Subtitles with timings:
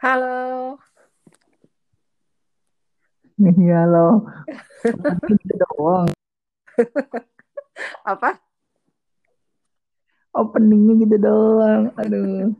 [0.00, 0.80] Halo.
[3.36, 3.84] Iya.
[5.28, 6.08] Gitu doang.
[8.08, 8.40] Apa?
[10.32, 11.92] Openingnya gitu doang.
[12.00, 12.56] Aduh.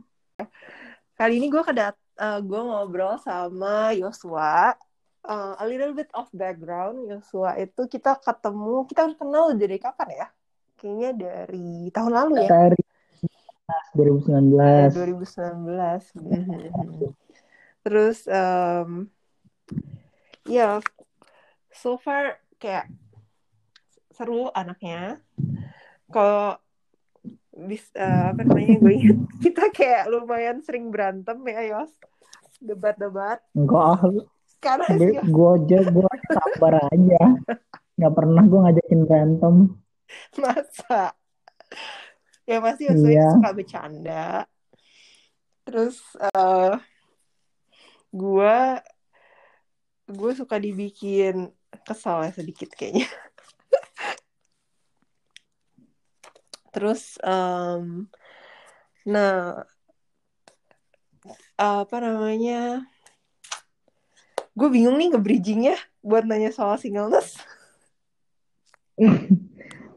[1.17, 4.77] Kali ini gue kedat uh, gue ngobrol sama Yosua.
[5.25, 7.09] Uh, a little bit of background.
[7.09, 10.29] Yosua itu kita ketemu, kita kenal dari kapan ya?
[10.77, 12.49] Kayaknya dari tahun lalu ya.
[12.53, 12.81] Dari
[13.97, 14.93] 2019.
[14.93, 17.17] 2019.
[17.81, 19.09] Terus um,
[20.45, 20.77] ya
[21.73, 22.89] so far kayak
[24.13, 25.17] seru anaknya.
[26.11, 26.59] Kalau
[27.51, 31.91] bis uh, apa namanya gue ingat kita kayak lumayan sering berantem ya Yos
[32.63, 34.07] debat-debat Enggak,
[34.61, 37.23] karena gue, gue aja gue sabar aja.
[37.97, 39.55] Nggak pernah gue ngajakin berantem.
[40.37, 41.15] masa
[42.43, 43.27] ya pasti Yosua Iya.
[43.31, 44.25] suka bercanda
[45.63, 46.75] terus uh,
[48.11, 48.59] gue
[50.11, 51.55] gue suka dibikin
[51.87, 53.07] kesal ya sedikit kayaknya
[56.75, 58.11] terus um,
[59.07, 59.63] nah
[61.55, 62.83] apa namanya
[64.51, 67.39] gue bingung nih nge-bridgingnya buat nanya soal singleness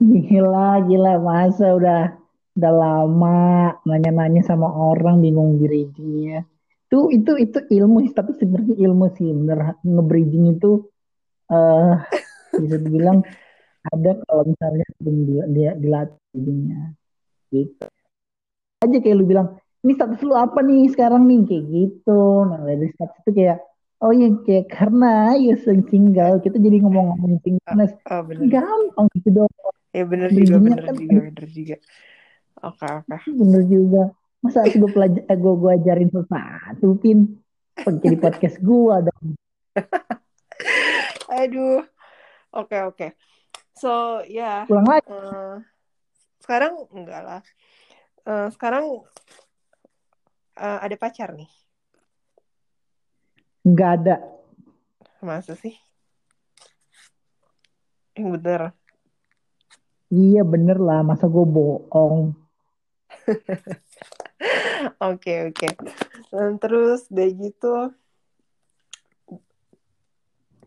[0.04, 1.12] Gila, gila.
[1.22, 2.12] Masa udah
[2.54, 6.44] udah lama nanya-nanya sama orang bingung bridgingnya.
[6.84, 9.28] Itu itu itu ilmu sih, tapi sebenarnya ilmu sih.
[9.32, 10.70] Bener nge-bridging itu
[11.50, 11.92] eh
[12.62, 13.18] bisa dibilang
[13.84, 14.86] ada kalau misalnya
[15.52, 16.80] dia dilatih bridgingnya
[17.52, 17.84] gitu.
[18.84, 19.48] Aja kayak lu bilang,
[19.84, 21.40] ini status lu apa nih sekarang nih?
[21.48, 22.20] Kayak gitu.
[22.48, 23.58] Nah dari status itu kayak
[24.04, 28.52] Oh iya kayak karena ya sing- single kita jadi ngomong-ngomong singleness oh bener.
[28.52, 29.52] gampang gitu dong.
[29.96, 31.76] Ya bener juga bridgingnya bener kan juga bener juga.
[32.60, 33.28] Oke oke.
[33.32, 34.02] Bener juga
[34.44, 37.40] masa harus gue pelajar eh, gue gue ajarin sesuatu pin?
[37.72, 39.26] Pakai di podcast gue dong?
[41.40, 41.80] Aduh.
[42.52, 43.06] Oke oke.
[43.72, 44.68] So ya.
[44.68, 45.08] Pulang lagi.
[45.08, 45.56] Eh,
[46.44, 47.40] sekarang enggak lah.
[48.28, 48.84] Eh, sekarang
[50.60, 51.48] eh, ada pacar nih.
[53.64, 54.16] Nggak ada.
[55.24, 55.72] Masa sih?
[58.12, 58.60] Yang bener.
[60.12, 61.00] Iya bener lah.
[61.00, 62.36] Masa gue bohong
[65.10, 65.68] oke oke.
[66.60, 67.74] Terus udah gitu.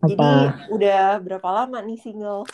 [0.06, 0.70] Jadi apa?
[0.70, 2.46] udah berapa lama nih single?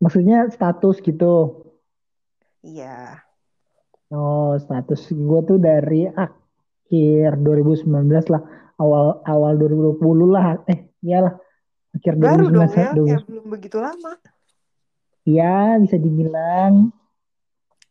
[0.00, 1.64] Maksudnya status gitu?
[2.64, 3.20] Iya.
[4.08, 8.42] Oh status gue tuh dari akhir 2019 lah.
[8.80, 10.64] Awal awal 2020 lah.
[10.66, 11.36] Eh iyalah.
[11.94, 13.06] Akhir baru dong 2019 ya 2019.
[13.06, 14.12] kayak belum begitu lama.
[15.24, 16.92] Ya bisa dibilang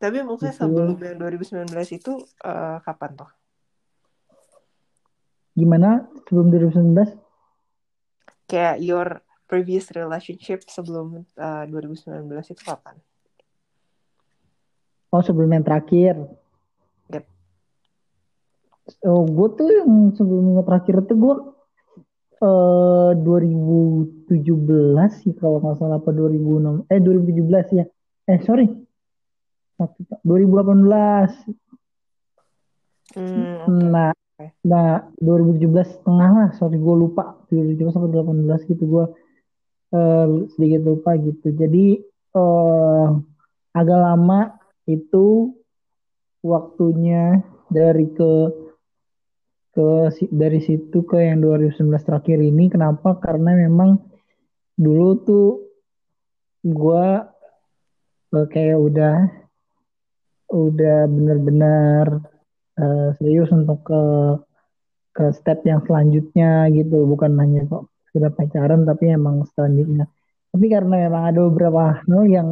[0.04, 0.68] tapi maksudnya Gitu.
[0.68, 2.12] sebelum yang 2019 itu
[2.44, 3.32] eh, kapan tuh
[5.56, 6.12] gimana?
[6.28, 7.16] Sebelum 2019
[8.52, 13.00] kayak your previous relationship sebelum eh, 2019 itu kapan?
[15.14, 16.20] Oh sebelum yang terakhir?
[17.14, 17.24] Yep.
[19.08, 21.36] Oh, gue tuh yang sebelum yang terakhir tuh gue
[22.44, 24.36] eh 2017
[25.24, 27.86] sih kalau nggak salah apa 2006 eh 2017 ya.
[28.28, 28.83] Eh sorry
[29.78, 31.50] 2018
[33.18, 33.90] hmm, oke.
[33.90, 34.50] nah Oke.
[34.66, 36.50] nah 2017 setengah lah.
[36.58, 37.38] Sorry gue lupa.
[37.54, 39.06] 2017 sampai 18 gitu gue
[39.94, 41.54] eh, sedikit lupa gitu.
[41.54, 42.02] Jadi
[42.34, 43.08] eh
[43.74, 44.58] agak lama
[44.90, 45.54] itu
[46.42, 48.32] waktunya dari ke
[49.74, 49.90] ke
[50.30, 52.70] dari situ ke yang 2019 terakhir ini.
[52.70, 53.18] Kenapa?
[53.22, 54.02] Karena memang
[54.74, 55.48] dulu tuh
[56.66, 57.30] gua
[58.34, 59.43] eh, kayak udah
[60.54, 62.06] udah bener-bener
[62.78, 64.02] eh, serius untuk ke
[65.14, 67.06] ke step yang selanjutnya gitu.
[67.10, 70.06] Bukan hanya kok sudah pacaran tapi emang selanjutnya.
[70.54, 72.50] Tapi karena memang ada beberapa hal yang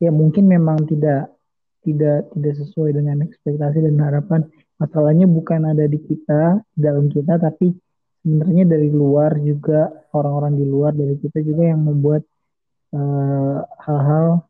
[0.00, 1.36] ya mungkin memang tidak
[1.84, 4.40] tidak tidak sesuai dengan ekspektasi dan harapan.
[4.80, 7.76] Masalahnya bukan ada di kita dalam kita tapi
[8.24, 12.22] sebenarnya dari luar juga orang-orang di luar dari kita juga yang membuat
[12.96, 14.47] eh, hal-hal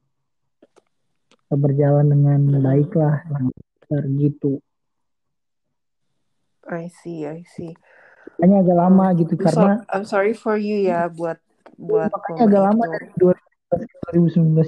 [1.56, 4.60] berjalan dengan baik lah lancar gitu
[6.68, 7.72] I see I see
[8.44, 11.40] hanya agak lama gitu I'm, so- karena I'm sorry for you ya buat
[11.80, 13.26] buat makanya agak lama momen dari itu
[13.72, 13.96] 2019 ke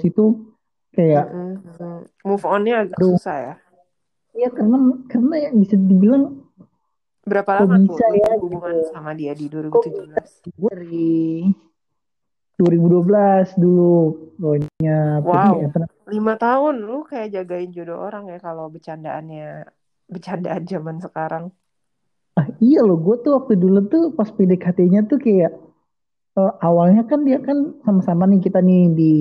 [0.00, 0.25] 2019 itu
[0.91, 2.00] kayak mm.
[2.25, 3.19] move onnya agak Aduh.
[3.19, 3.55] susah ya
[4.31, 4.79] ya karena
[5.11, 6.41] karena yang bisa dibilang
[7.27, 8.91] berapa lama tuh bisa lu ya, hubungan gitu.
[8.94, 11.15] sama dia di kok 2017 gue dari
[12.61, 13.94] 2012 dulu
[14.41, 15.69] pokoknya Wow.
[15.73, 19.70] pernah- lima tahun lu kayak jagain jodoh orang ya kalau bercandaannya
[20.10, 21.44] bercandaan zaman sekarang.
[22.34, 25.54] Ah, iya loh, gue tuh waktu dulu tuh pas PDKT-nya tuh kayak
[26.34, 29.14] uh, awalnya kan dia kan sama-sama nih kita nih di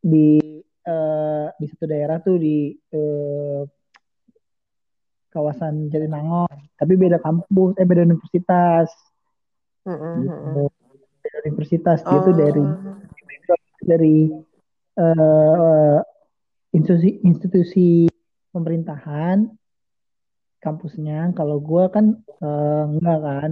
[0.00, 0.26] di
[0.88, 3.64] uh, di satu daerah tuh di uh,
[5.30, 8.90] kawasan Jatinangor, tapi beda kampus, eh beda universitas.
[9.86, 10.14] Mm -hmm.
[10.26, 10.64] gitu.
[11.20, 12.08] Beda universitas, oh.
[12.10, 12.64] dia tuh dari
[13.80, 14.16] dari
[14.98, 15.98] uh,
[16.74, 17.88] institusi institusi
[18.50, 19.46] pemerintahan
[20.62, 21.30] kampusnya.
[21.34, 23.50] Kalau gue kan uh, enggak kan,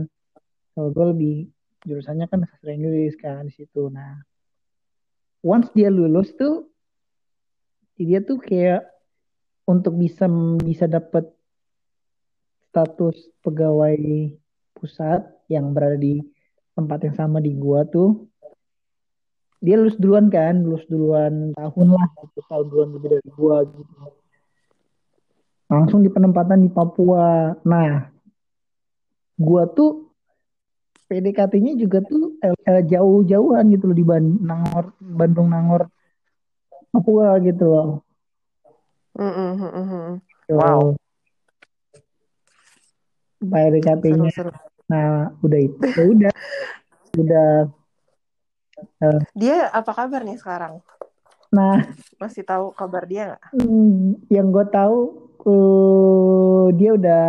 [0.75, 1.35] kalau gue lebih
[1.87, 3.89] jurusannya kan sastra Inggris kan di situ.
[3.89, 4.23] Nah,
[5.43, 6.69] once dia lulus tuh,
[7.97, 8.87] dia tuh kayak
[9.69, 10.29] untuk bisa
[10.63, 11.29] bisa dapat
[12.69, 13.97] status pegawai
[14.77, 16.21] pusat yang berada di
[16.77, 18.28] tempat yang sama di gua tuh
[19.59, 23.93] dia lulus duluan kan lulus duluan tahun lah satu tahun duluan lebih dari gua gitu
[25.69, 28.09] langsung di penempatan di Papua nah
[29.39, 30.09] gua tuh
[31.09, 34.05] PDKT-nya juga tuh eh, jauh-jauhan gitu loh di
[34.45, 35.89] Nangor, Bandung Nangor
[36.93, 37.91] Papua gitu loh.
[39.19, 40.11] Mm -hmm.
[40.53, 40.97] Wow.
[43.39, 44.31] PDKT-nya.
[44.89, 46.33] Nah, udah itu, ya udah,
[47.21, 47.51] udah.
[48.99, 50.83] Uh, dia apa kabar nih sekarang?
[51.49, 51.81] Nah,
[52.21, 53.45] masih tahu kabar dia nggak?
[53.57, 54.99] Hmm, yang gue tahu,
[55.49, 57.29] uh, dia udah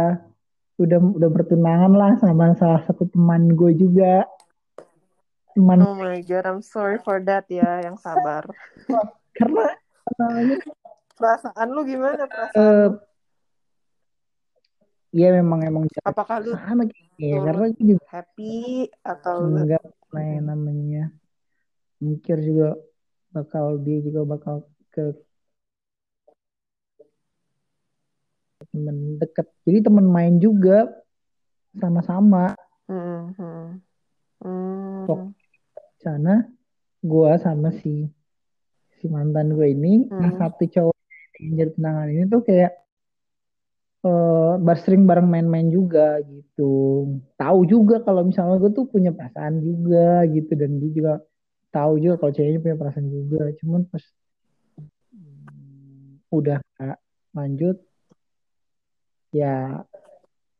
[0.80, 4.28] udah udah bertunangan lah sama salah satu teman gue juga.
[5.56, 8.48] Teman oh my god I'm sorry for that ya yang sabar.
[9.38, 9.72] Karena
[11.16, 12.28] perasaan lu gimana?
[12.28, 12.90] Perasaan uh,
[15.10, 16.86] Iya memang emang apakah lu sama
[17.18, 19.82] ya karena gue juga happy atau enggak
[20.14, 21.10] nah namanya
[22.00, 22.80] mikir juga
[23.36, 24.56] bakal dia juga bakal
[24.90, 25.14] ke
[28.72, 30.90] temen deket jadi temen main juga
[31.78, 32.56] sama-sama
[32.90, 33.68] hmm, hmm.
[34.40, 35.32] Hmm.
[36.00, 36.48] sana
[37.04, 38.08] gue sama si
[39.00, 40.20] si mantan gue ini hmm.
[40.20, 40.98] nah satu cowok
[41.40, 42.72] yang jadi tenangan ini tuh kayak
[44.04, 47.08] uh, sering bareng main-main juga gitu
[47.40, 51.14] tahu juga kalau misalnya gue tuh punya perasaan juga gitu dan dia juga
[51.70, 54.04] tahu juga kalau ceweknya punya perasaan juga cuman pas
[55.14, 56.60] hmm, udah
[57.34, 57.78] lanjut
[59.30, 59.86] ya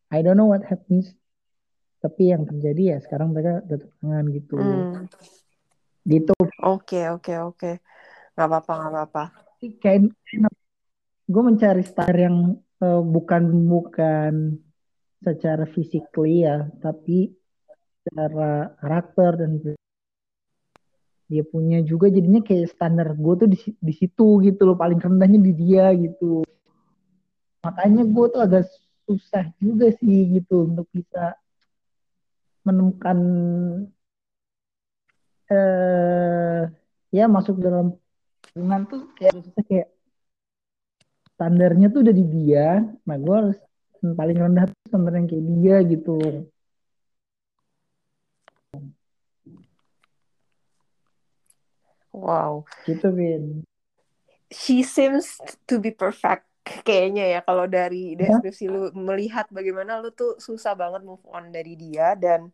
[0.10, 1.14] I don't know what happens.
[2.02, 4.56] Tapi yang terjadi ya sekarang mereka udah tunangan gitu.
[4.58, 5.06] Hmm.
[6.08, 6.34] gitu.
[6.66, 7.72] Oke oke oke.
[8.34, 9.24] Nggak apa-apa nggak apa-apa.
[9.84, 10.16] Kayak
[11.30, 14.58] gue mencari star yang uh, bukan bukan
[15.20, 17.36] secara physically ya tapi
[18.08, 19.52] secara karakter dan
[21.30, 25.38] dia punya juga jadinya kayak standar gue tuh di, di situ gitu loh paling rendahnya
[25.38, 26.42] di dia gitu.
[27.62, 28.66] Makanya gue tuh agak
[29.06, 31.38] susah juga sih gitu untuk bisa
[32.66, 33.18] menemukan
[35.50, 36.62] eh
[37.14, 37.94] ya masuk dalam
[38.54, 39.90] hubungan tuh kayak susah kayak
[41.38, 42.90] standarnya tuh udah di dia.
[43.06, 43.58] Nah gue harus
[44.02, 46.18] paling rendah tuh standar yang kayak dia gitu
[52.20, 52.54] wow.
[52.84, 53.64] Gitu Vin.
[54.50, 55.38] She seems
[55.70, 56.46] to be perfect
[56.86, 57.40] kayaknya ya.
[57.46, 62.54] Kalau dari deskripsi lu melihat bagaimana lu tuh susah banget move on dari dia dan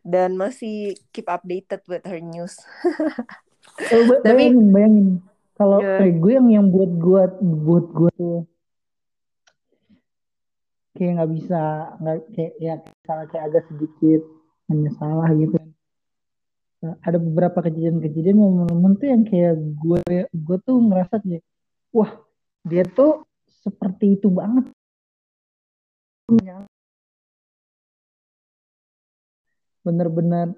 [0.00, 2.56] dan masih keep updated with her news.
[3.92, 5.08] oh, bayangin, bayangin.
[5.60, 6.00] Kalau yeah.
[6.00, 8.40] kayak gue yang yang buat gue buat gue tuh
[10.96, 11.60] kayak nggak bisa
[12.00, 12.74] nggak kayak ya
[13.04, 14.22] salah kayak agak sedikit
[14.68, 15.56] menyesalah gitu
[16.80, 20.00] ada beberapa kejadian-kejadian momen-momen tuh yang kayak gue
[20.32, 21.44] gue tuh ngerasa kayak
[21.92, 22.08] wah
[22.64, 23.28] dia tuh
[23.60, 24.72] seperti itu banget.
[29.84, 30.56] Bener-bener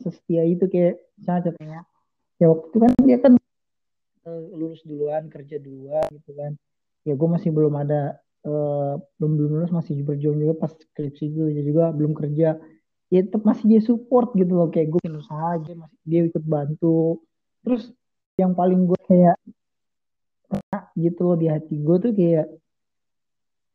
[0.00, 1.84] sesetia itu kayak sangat katanya
[2.40, 3.32] ya waktu kan dia kan
[4.28, 6.56] lulus duluan kerja dua gitu kan.
[7.04, 11.46] Ya gue masih belum ada uh, belum belum lulus masih berjuang juga pas skripsi gue
[11.60, 12.56] jadi juga belum kerja
[13.08, 14.68] ya tetap masih dia support gitu loh.
[14.72, 17.20] Kayak gue usaha aja masih dia ikut bantu.
[17.64, 17.92] Terus
[18.38, 19.36] yang paling gue kayak
[20.96, 22.46] gitu loh di hati gue tuh kayak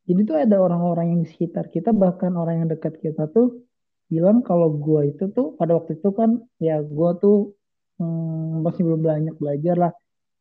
[0.03, 3.63] jadi tuh ada orang-orang yang di sekitar kita bahkan orang yang dekat kita tuh
[4.11, 7.55] bilang kalau gue itu tuh pada waktu itu kan ya gue tuh
[8.03, 9.93] hmm, masih belum banyak belajar lah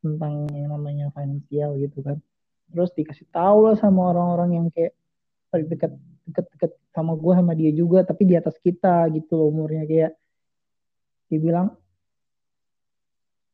[0.02, 2.18] tentang yang namanya finansial gitu kan.
[2.74, 4.92] Terus dikasih tahu lah sama orang-orang yang kayak
[5.70, 5.94] dekat
[6.28, 9.84] dekat sama gue sama dia juga tapi di atas kita gitu loh umurnya.
[9.88, 10.12] Kayak
[11.32, 11.74] dia bilang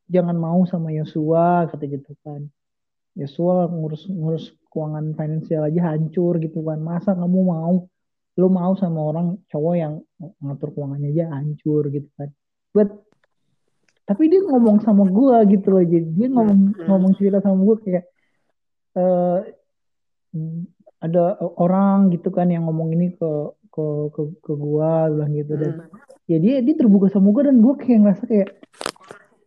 [0.08, 2.48] jangan mau sama Yosua kata gitu kan.
[3.18, 6.78] Yosua ngurus ngurus keuangan finansial aja hancur gitu kan.
[6.80, 7.88] Masa kamu mau?
[8.38, 9.98] Lu mau sama orang cowok yang
[10.38, 12.30] ngatur keuangannya aja hancur gitu kan.
[12.70, 12.94] But
[14.08, 15.84] tapi dia ngomong sama gue gitu loh.
[15.84, 16.86] Jadi dia ngomong Hmm.
[16.88, 18.04] ngomong cerita sama gue kayak
[18.96, 19.38] eh
[20.98, 21.22] ada
[21.56, 23.30] orang gitu kan yang ngomong ini ke
[23.68, 26.26] ke ke, ke gue bilang gitu dan Hmm.
[26.26, 28.48] ya dia dia terbuka sama gue dan gue kayak ngerasa kayak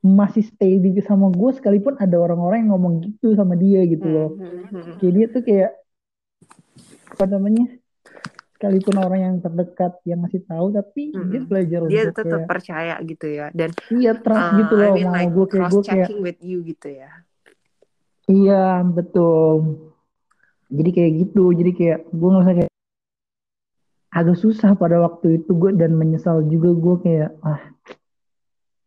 [0.01, 4.29] masih stay di sama gue sekalipun ada orang-orang yang ngomong gitu sama dia gitu loh
[4.33, 4.65] Hmm.
[4.71, 4.95] Hmm.
[4.97, 5.71] kayak dia tuh kayak
[7.11, 7.65] apa namanya
[8.55, 11.49] sekalipun orang yang terdekat yang masih tahu tapi dia Mm-mm.
[11.49, 13.49] belajar Dia tetap kayak percaya gitu ya.
[13.51, 16.21] Dan iya trust uh, gitu I loh mean mau like gue kayak gue kayak checking
[16.21, 17.09] with you gitu ya.
[18.29, 19.90] iya betul
[20.71, 22.71] jadi kayak gitu jadi kayak gue ngerasa kayak
[24.11, 27.61] agak susah pada waktu itu gue dan menyesal juga gue kayak ah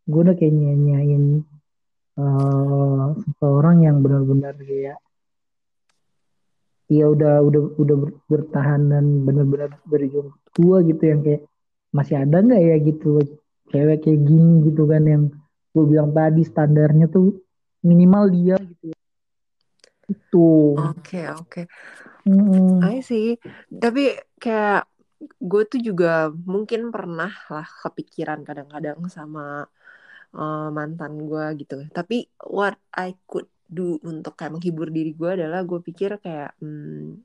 [0.04, 1.44] gue udah kayak nyanyain
[2.20, 5.00] uh, seseorang yang benar-benar kayak
[6.92, 11.42] ya udah udah udah ber- bertahan dan benar-benar berjuang gue gitu yang kayak
[11.90, 13.10] masih ada nggak ya gitu
[13.72, 15.22] cewek kayak gini gitu kan yang
[15.74, 17.34] gue bilang tadi standarnya tuh
[17.82, 18.93] minimal dia gitu
[20.34, 21.62] itu Oke, oke.
[22.26, 22.82] Mm-mm.
[22.82, 23.38] I see.
[23.70, 24.90] Tapi kayak
[25.38, 29.70] gue tuh juga mungkin pernah lah kepikiran kadang-kadang sama
[30.34, 31.86] uh, mantan gue gitu.
[31.94, 37.22] Tapi what I could do untuk kayak menghibur diri gue adalah gue pikir kayak hmm,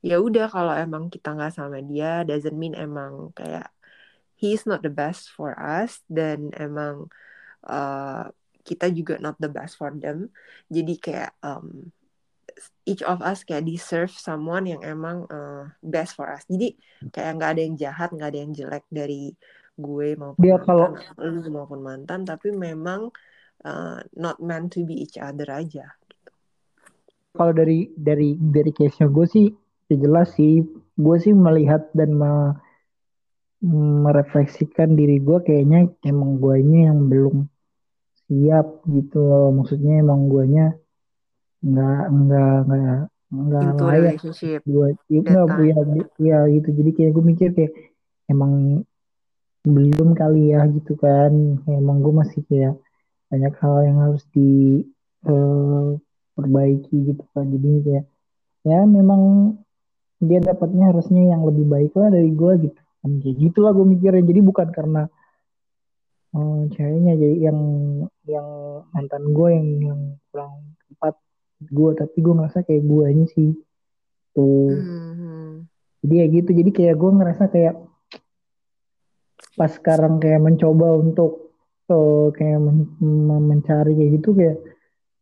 [0.00, 3.68] ya udah kalau emang kita nggak sama dia doesn't mean emang kayak
[4.36, 7.08] he's not the best for us dan emang
[7.64, 8.28] uh,
[8.64, 10.32] kita juga not the best for them.
[10.72, 11.92] Jadi kayak um,
[12.86, 16.44] each of us kayak deserve someone yang emang uh, best for us.
[16.46, 16.74] Jadi
[17.10, 19.32] kayak nggak ada yang jahat, nggak ada yang jelek dari
[19.74, 23.10] gue maupun dia kalau mantan, lu maupun mantan, tapi memang
[23.66, 25.94] uh, not meant to be each other aja.
[27.34, 29.46] kalau dari dari dari case-nya gue sih
[29.90, 30.62] ya jelas sih
[30.94, 32.54] gue sih melihat dan me-
[34.04, 37.50] merefleksikan diri gue kayaknya emang guanya yang belum
[38.24, 40.78] siap gitu loh maksudnya emang guanya
[41.64, 42.98] nggak nggak nggak
[43.34, 44.60] nggak Into layak relationship.
[44.62, 45.66] nggak time.
[45.66, 45.76] ya,
[46.20, 46.68] ya gitu.
[46.70, 47.72] Jadi kayak gue mikir kayak
[48.30, 48.84] emang
[49.64, 51.32] belum kali ya gitu kan.
[51.66, 52.76] Emang gue masih kayak
[53.32, 54.84] banyak hal yang harus di
[55.26, 55.88] eh,
[56.36, 57.48] perbaiki gitu kan.
[57.48, 58.04] Jadi kayak
[58.64, 59.54] ya memang
[60.22, 63.10] dia dapatnya harusnya yang lebih baik lah dari gue gitu kan.
[63.24, 64.22] Kayak gitulah gue mikirnya.
[64.22, 65.02] Jadi bukan karena
[66.36, 67.58] eh, ceweknya jadi yang
[68.28, 68.48] yang
[68.92, 70.52] mantan gue yang yang kurang
[70.92, 71.23] tepat
[71.70, 73.50] gue tapi gue ngerasa kayak gue aja sih.
[74.34, 74.74] Tuh.
[74.74, 75.70] Hmm.
[76.04, 76.50] jadi ya gitu.
[76.52, 77.74] Jadi kayak gue ngerasa kayak
[79.54, 81.54] pas sekarang kayak mencoba untuk
[81.86, 84.58] eh, kayak men- men- mencari kayak gitu kayak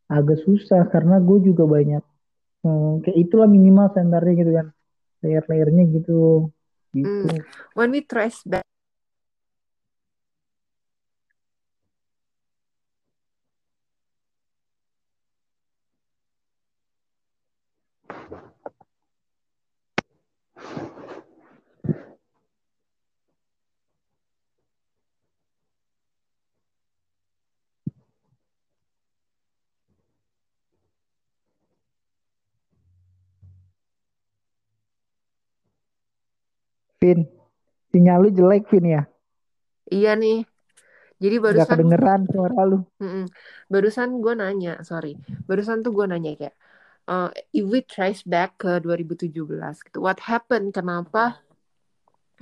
[0.09, 2.03] agak susah karena gue juga banyak
[2.65, 4.67] eh, kayak itulah minimal standarnya gitu kan.
[5.23, 6.51] Layer-layernya gitu.
[6.91, 7.29] Gitu.
[7.29, 7.39] Hmm.
[7.77, 8.65] When we trace back
[37.03, 37.27] Vin
[37.91, 39.03] sinyal lu jelek Vin ya
[39.91, 40.47] Iya nih.
[41.19, 43.27] Jadi barusan kedengeran suara lu Mm-mm.
[43.67, 45.19] barusan gue nanya, sorry.
[45.43, 46.55] Barusan tuh gue nanya kayak
[47.11, 49.99] uh, if we trace back ke 2017 gitu.
[49.99, 50.71] What happened?
[50.71, 51.43] Kenapa?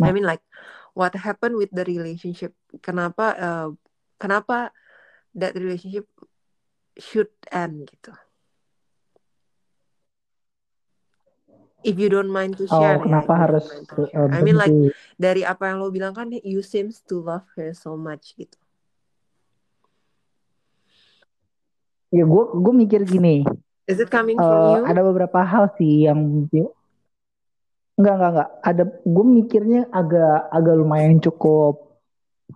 [0.02, 0.46] I nah mean like
[0.94, 2.54] what happened with the relationship?
[2.86, 3.70] Kenapa uh,
[4.22, 4.70] kenapa
[5.34, 6.06] that relationship
[7.02, 8.14] should end gitu?
[11.82, 13.66] If you don't mind to oh share if kenapa harus
[13.98, 14.30] to eh, share.
[14.30, 14.74] I mean like
[15.18, 18.58] dari apa yang lo bilang kan you seems to love her so much gitu.
[22.12, 23.48] ya gue gue mikir gini
[23.90, 24.82] Is it coming from eh, you?
[24.86, 26.48] ada beberapa hal sih yang
[28.00, 28.50] Enggak, enggak, enggak.
[28.66, 32.02] Ada, gue mikirnya agak agak lumayan cukup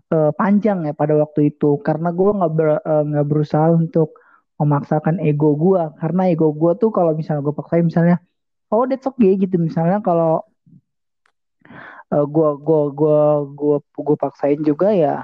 [0.10, 4.18] eh, panjang ya pada waktu itu karena gue nggak ber- nggak berusaha untuk
[4.56, 8.18] memaksakan ego gue karena ego gue tuh kalau misalnya gue paksain misalnya
[8.76, 9.56] oh that's okay gitu.
[9.58, 10.44] Misalnya kalau
[12.14, 13.20] eh, gue gue gue
[13.56, 15.16] gue gue paksain juga ya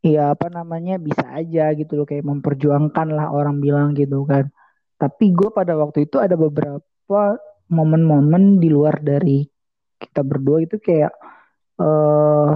[0.00, 2.06] ya apa namanya bisa aja gitu loh.
[2.08, 4.48] Kayak memperjuangkan lah orang bilang gitu kan.
[5.00, 7.36] Tapi gue pada waktu itu ada beberapa
[7.70, 9.46] momen-momen di luar dari
[10.00, 11.12] kita berdua itu kayak
[11.80, 12.52] eh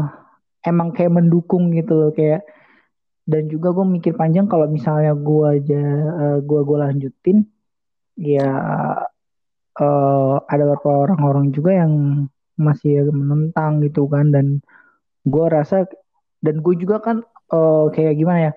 [0.65, 2.13] emang kayak mendukung gitu loh.
[2.17, 2.45] Kayak
[3.25, 7.39] dan juga gue mikir panjang kalau misalnya gue aja uh, gue gue lanjutin
[8.21, 8.49] ya
[9.81, 11.93] uh, ada beberapa orang-orang juga yang
[12.55, 14.63] masih menentang gitu kan dan
[15.27, 15.91] gue rasa
[16.45, 18.53] dan gue juga kan uh, kayak gimana ya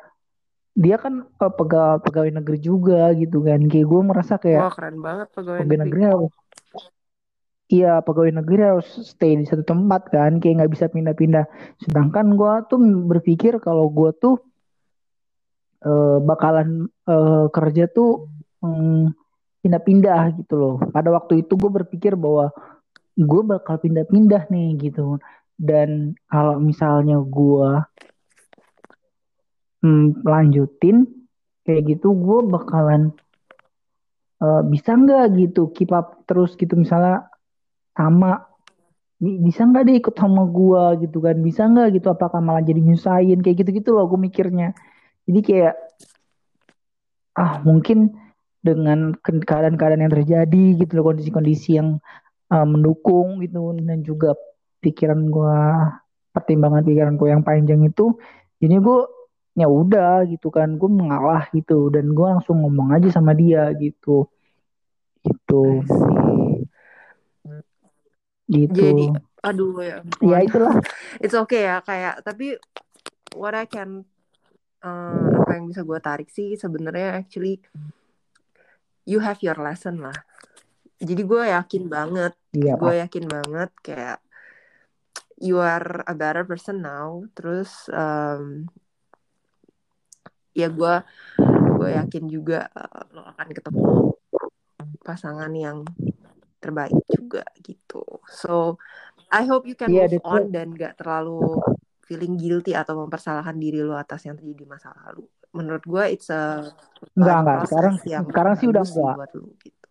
[0.78, 5.02] dia kan uh, pegawai pegawai negeri juga gitu kan kayak gue merasa kayak wah keren
[5.02, 6.46] banget pegawai, pegawai negeri, negeri
[7.68, 11.52] Iya pegawai negeri harus stay di satu tempat kan, kayak nggak bisa pindah-pindah.
[11.84, 12.80] Sedangkan gue tuh
[13.12, 14.40] berpikir kalau gue tuh
[15.84, 18.32] uh, bakalan uh, kerja tuh
[18.64, 19.12] um,
[19.66, 20.76] pindah-pindah gitu loh.
[20.94, 22.54] Pada waktu itu gue berpikir bahwa
[23.18, 25.18] gue bakal pindah-pindah nih gitu.
[25.58, 27.70] Dan kalau misalnya gue
[29.82, 31.10] um, lanjutin
[31.66, 33.12] kayak gitu, gue bakalan
[34.42, 36.78] uh, bisa nggak gitu keep up terus gitu?
[36.78, 37.26] Misalnya
[37.98, 38.46] sama
[39.18, 41.42] bisa nggak deh ikut sama gua gitu kan?
[41.42, 42.08] Bisa nggak gitu?
[42.14, 43.42] Apakah malah jadi nyusahin?
[43.42, 44.78] Kayak gitu gitu loh gue mikirnya.
[45.26, 45.76] Jadi kayak
[47.38, 48.27] ah mungkin
[48.62, 52.02] dengan keadaan-keadaan yang terjadi gitu loh kondisi-kondisi yang
[52.52, 54.34] uh, mendukung gitu dan juga
[54.82, 55.58] pikiran gua
[56.34, 58.18] pertimbangan pikiran gua yang panjang itu
[58.58, 59.00] jadi gue
[59.58, 64.30] ya udah gitu kan gue mengalah gitu dan gue langsung ngomong aja sama dia gitu.
[65.26, 65.64] Gitu.
[68.50, 68.78] Gitu.
[68.78, 69.06] Jadi
[69.46, 70.74] aduh ya ya itulah.
[71.24, 72.58] It's okay ya kayak tapi
[73.38, 74.06] what I can
[74.82, 77.62] uh, apa yang bisa gue tarik sih sebenarnya actually
[79.08, 80.16] you have your lesson lah.
[81.00, 84.20] Jadi gue yakin banget iya, gue yakin banget kayak
[85.40, 87.24] you are a better person now.
[87.32, 88.68] Terus um,
[90.52, 90.94] ya gue
[91.78, 93.86] gue yakin juga uh, lo akan ketemu
[95.06, 95.88] pasangan yang
[96.60, 98.04] terbaik juga gitu.
[98.28, 98.76] So
[99.32, 101.62] I hope you can yeah, move on dan gak terlalu
[102.08, 105.28] feeling guilty atau mempersalahkan diri lo atas yang terjadi di masa lalu.
[105.56, 106.68] Menurut gue it's a
[107.16, 109.16] enggak enggak sekarang yang sekarang sih udah enggak.
[109.16, 109.88] Buat lu, gitu.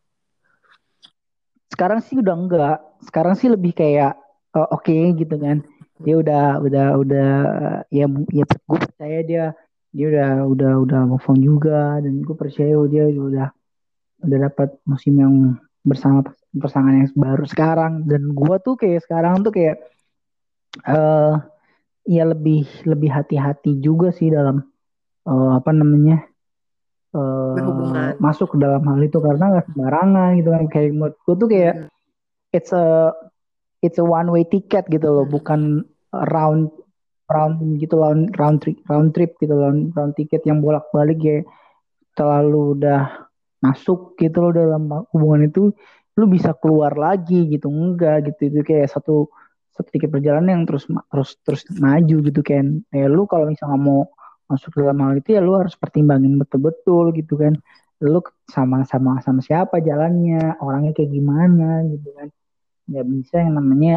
[1.73, 2.79] Sekarang sih udah enggak.
[3.05, 4.13] Sekarang sih lebih kayak
[4.57, 5.65] uh, oke okay, gitu kan.
[5.97, 7.31] Dia udah udah udah
[7.89, 9.45] ya ya gue percaya dia
[9.97, 13.49] dia udah udah udah move on juga dan gue percaya dia udah
[14.29, 15.35] udah dapat musim yang
[15.87, 16.21] bersama
[16.53, 19.81] pasangan yang baru sekarang dan gue tuh kayak sekarang tuh kayak
[20.85, 21.41] uh,
[22.05, 24.67] ya lebih lebih hati-hati juga sih dalam
[25.27, 26.25] uh, apa namanya
[27.13, 30.65] uh, masuk ke dalam hal itu karena nggak sembarangan gitu kan.
[30.71, 31.89] Kayak menurut gue tuh kayak hmm.
[32.55, 33.13] it's a
[33.83, 35.27] it's a one way ticket gitu loh.
[35.27, 35.35] Hmm.
[35.35, 35.61] bukan
[36.13, 36.73] round
[37.27, 41.43] round gitu round round trip round trip gitu round round tiket yang bolak balik ya.
[42.17, 43.29] Terlalu udah
[43.61, 45.75] masuk gitu loh dalam hubungan itu
[46.17, 47.69] lu bisa keluar lagi gitu.
[47.69, 48.49] Enggak gitu.
[48.49, 49.29] Itu kayak satu
[49.77, 52.81] sedikit perjalanan yang terus terus terus maju gitu kan.
[52.89, 54.09] Ya lu kalau misalnya mau
[54.47, 57.55] masuk dalam hal itu ya lu harus pertimbangin betul-betul gitu kan.
[58.03, 62.29] Lu sama sama sama siapa jalannya orangnya kayak gimana gitu kan.
[62.87, 63.95] Nggak bisa yang namanya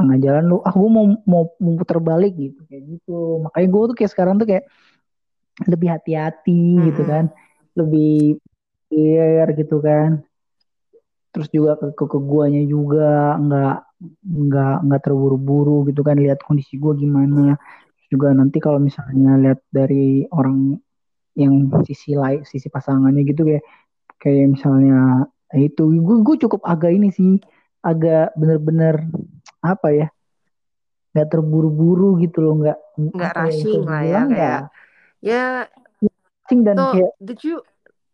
[0.00, 3.44] tengah jalan lu ah gue mau mau mau putar balik gitu kayak gitu.
[3.44, 4.64] Makanya gue tuh kayak sekarang tuh kayak
[5.68, 6.84] lebih hati-hati hmm.
[6.92, 7.24] gitu kan.
[7.76, 8.40] Lebih
[8.88, 10.10] care gitu kan.
[11.32, 13.76] Terus juga ke ke, ke guanya juga nggak
[14.20, 17.56] nggak nggak terburu-buru gitu kan lihat kondisi gua gimana
[18.12, 20.76] juga nanti kalau misalnya lihat dari orang
[21.32, 23.64] yang sisi lain sisi pasangannya gitu kayak
[24.20, 25.24] kayak misalnya
[25.56, 27.40] itu gue gue cukup agak ini sih
[27.80, 29.08] agak bener-bener
[29.64, 30.08] apa ya
[31.12, 32.78] nggak terburu-buru gitu loh nggak
[33.16, 34.60] nggak ya, rushing lah ya kayak
[35.20, 35.46] ya
[36.48, 37.56] dan so, kayak did you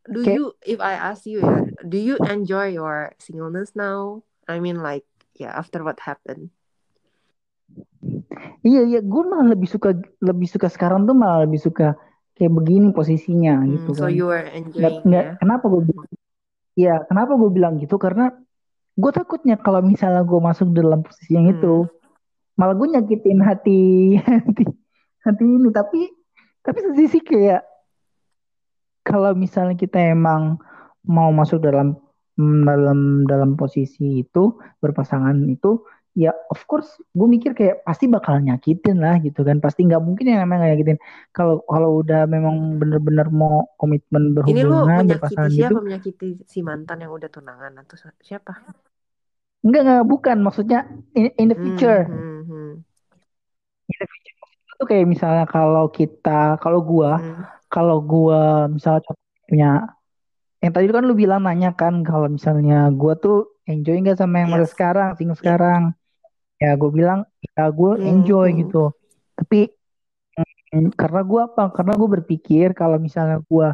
[0.06, 4.22] do you if I ask you ya do you enjoy your singleness now?
[4.50, 5.06] I mean like
[5.36, 6.50] yeah after what happened
[8.66, 11.98] iya iya gue malah lebih suka lebih suka sekarang tuh malah lebih suka
[12.38, 14.14] kayak begini posisinya hmm, gitu so kan.
[14.14, 15.38] you are enjoying nggak, ya?
[15.42, 15.82] kenapa gue
[16.78, 17.98] Iya, kenapa gue bilang gitu?
[17.98, 18.30] Karena
[18.94, 21.54] gue takutnya kalau misalnya gue masuk dalam posisi yang hmm.
[21.58, 21.74] itu,
[22.54, 23.82] malah gue nyakitin hati
[24.22, 24.64] hati
[25.26, 25.68] hati ini.
[25.74, 26.00] Tapi
[26.62, 27.66] tapi sisi kayak
[29.02, 30.62] kalau misalnya kita emang
[31.02, 31.98] mau masuk dalam
[32.38, 35.82] dalam dalam posisi itu berpasangan itu
[36.18, 40.34] ya of course gue mikir kayak pasti bakal nyakitin lah gitu kan pasti nggak mungkin
[40.34, 40.98] yang namanya nyakitin
[41.30, 46.58] kalau kalau udah memang bener-bener mau komitmen berhubungan ini lu menyakiti siapa gitu, menyakiti si
[46.66, 48.50] mantan yang udah tunangan atau siapa
[49.62, 52.72] enggak enggak bukan maksudnya in, in the hmm, future hmm, hmm, hmm.
[53.86, 54.36] in the future
[54.74, 57.46] itu kayak misalnya kalau kita kalau gua hmm.
[57.70, 59.06] kalau gua misalnya
[59.46, 59.70] punya
[60.58, 64.50] yang tadi kan lu bilang nanya kan kalau misalnya gue tuh enjoy nggak sama yang
[64.50, 64.54] yes.
[64.58, 65.42] masa sekarang tinggal yeah.
[65.46, 65.82] sekarang
[66.58, 67.22] ya gue bilang
[67.54, 68.56] ya gue hmm, enjoy mm.
[68.66, 68.84] gitu.
[69.38, 69.60] Tapi
[70.94, 71.62] karena gue apa?
[71.72, 73.68] Karena gue berpikir kalau misalnya gue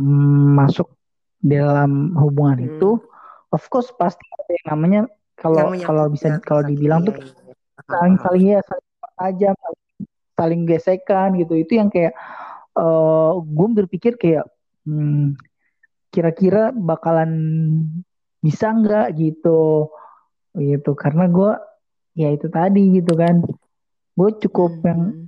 [0.00, 0.88] mm, masuk
[1.42, 2.68] dalam hubungan Hmm.
[2.70, 2.90] itu
[3.50, 5.02] of course pasti ada yang namanya
[5.34, 9.54] kalau Yang kalau bisa menyakiti kalau dibilang tuh iya, iya, saling saling ya saling tajam
[9.58, 9.82] saling,
[10.38, 11.54] saling gesekan gitu.
[11.58, 12.14] Itu yang kayak
[12.78, 14.46] eh gue berpikir kayak
[14.86, 15.34] hmm,
[16.14, 17.30] kira-kira bakalan
[18.38, 19.90] bisa nggak gitu.
[20.54, 21.52] Gitu karena gue
[22.12, 23.40] ya itu tadi gitu kan
[24.12, 25.26] gue cukup yang Hmm.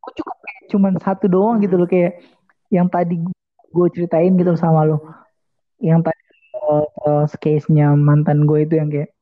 [0.00, 2.18] gue cukup kayak cuman satu doang gitu loh kayak
[2.72, 3.20] yang tadi
[3.70, 4.98] gue ceritain gitu sama lo
[5.78, 6.18] yang tadi
[6.58, 9.14] uh, uh, case-nya mantan gue itu yang kayak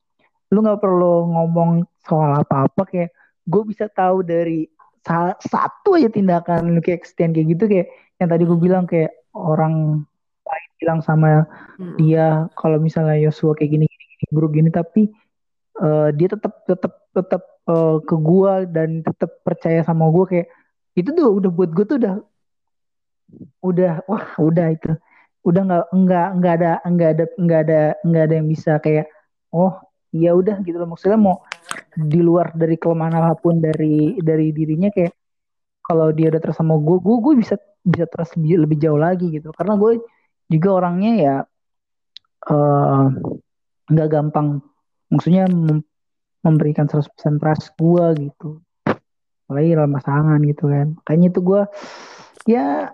[0.49, 3.09] lu nggak perlu ngomong soal apa-apa kayak
[3.45, 4.65] gue bisa tahu dari
[5.05, 9.13] sa- satu aja tindakan lu kayak extend kayak gitu kayak yang tadi gue bilang kayak
[9.37, 10.01] orang
[10.49, 11.45] lain bilang sama
[11.77, 11.95] Hmm.
[11.95, 15.13] dia kalau misalnya Yosua kayak gini gini, gini buruk gini tapi
[15.79, 20.47] uh, dia tetap tetap tetap uh, ke gue dan tetap percaya sama gue kayak
[20.97, 22.15] itu tuh udah buat gue tuh udah
[23.63, 24.91] udah wah udah itu.
[25.47, 29.07] Udah nggak nggak nggak ada nggak ada nggak ada nggak ada yang bisa kayak
[29.55, 29.73] oh
[30.11, 30.89] ya udah gitu loh.
[30.93, 31.41] Maksudnya mau
[31.95, 35.13] di luar dari kelemahan apa pun dari dari dirinya kayak
[35.85, 39.31] kalau dia udah terus sama gue gue gue bisa bisa terus lebih, lebih jauh lagi
[39.31, 39.49] gitu.
[39.55, 40.03] Karena gue
[40.49, 41.35] juga orangnya ya
[42.49, 43.05] eh,
[43.89, 44.61] nggak gampang
[45.09, 45.85] maksudnya mem-
[46.45, 48.61] memberikan 100% trust gue gitu
[49.49, 51.61] apalagi dalam pasangan gitu kan kayaknya itu gue
[52.45, 52.93] ya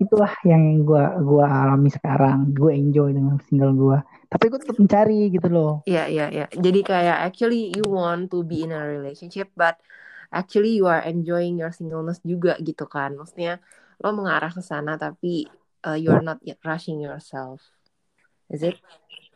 [0.00, 3.98] itulah yang gue gua alami sekarang gue enjoy dengan single gue
[4.32, 6.46] tapi gue tetap mencari gitu loh Iya, iya, iya.
[6.52, 9.80] Jadi kayak actually you want to be in a relationship, but
[10.28, 13.16] actually you are enjoying your singleness juga gitu kan.
[13.16, 13.64] Maksudnya
[14.04, 15.48] lo mengarah ke sana tapi
[15.88, 17.64] uh, you are not yet rushing yourself.
[18.52, 18.76] Is it?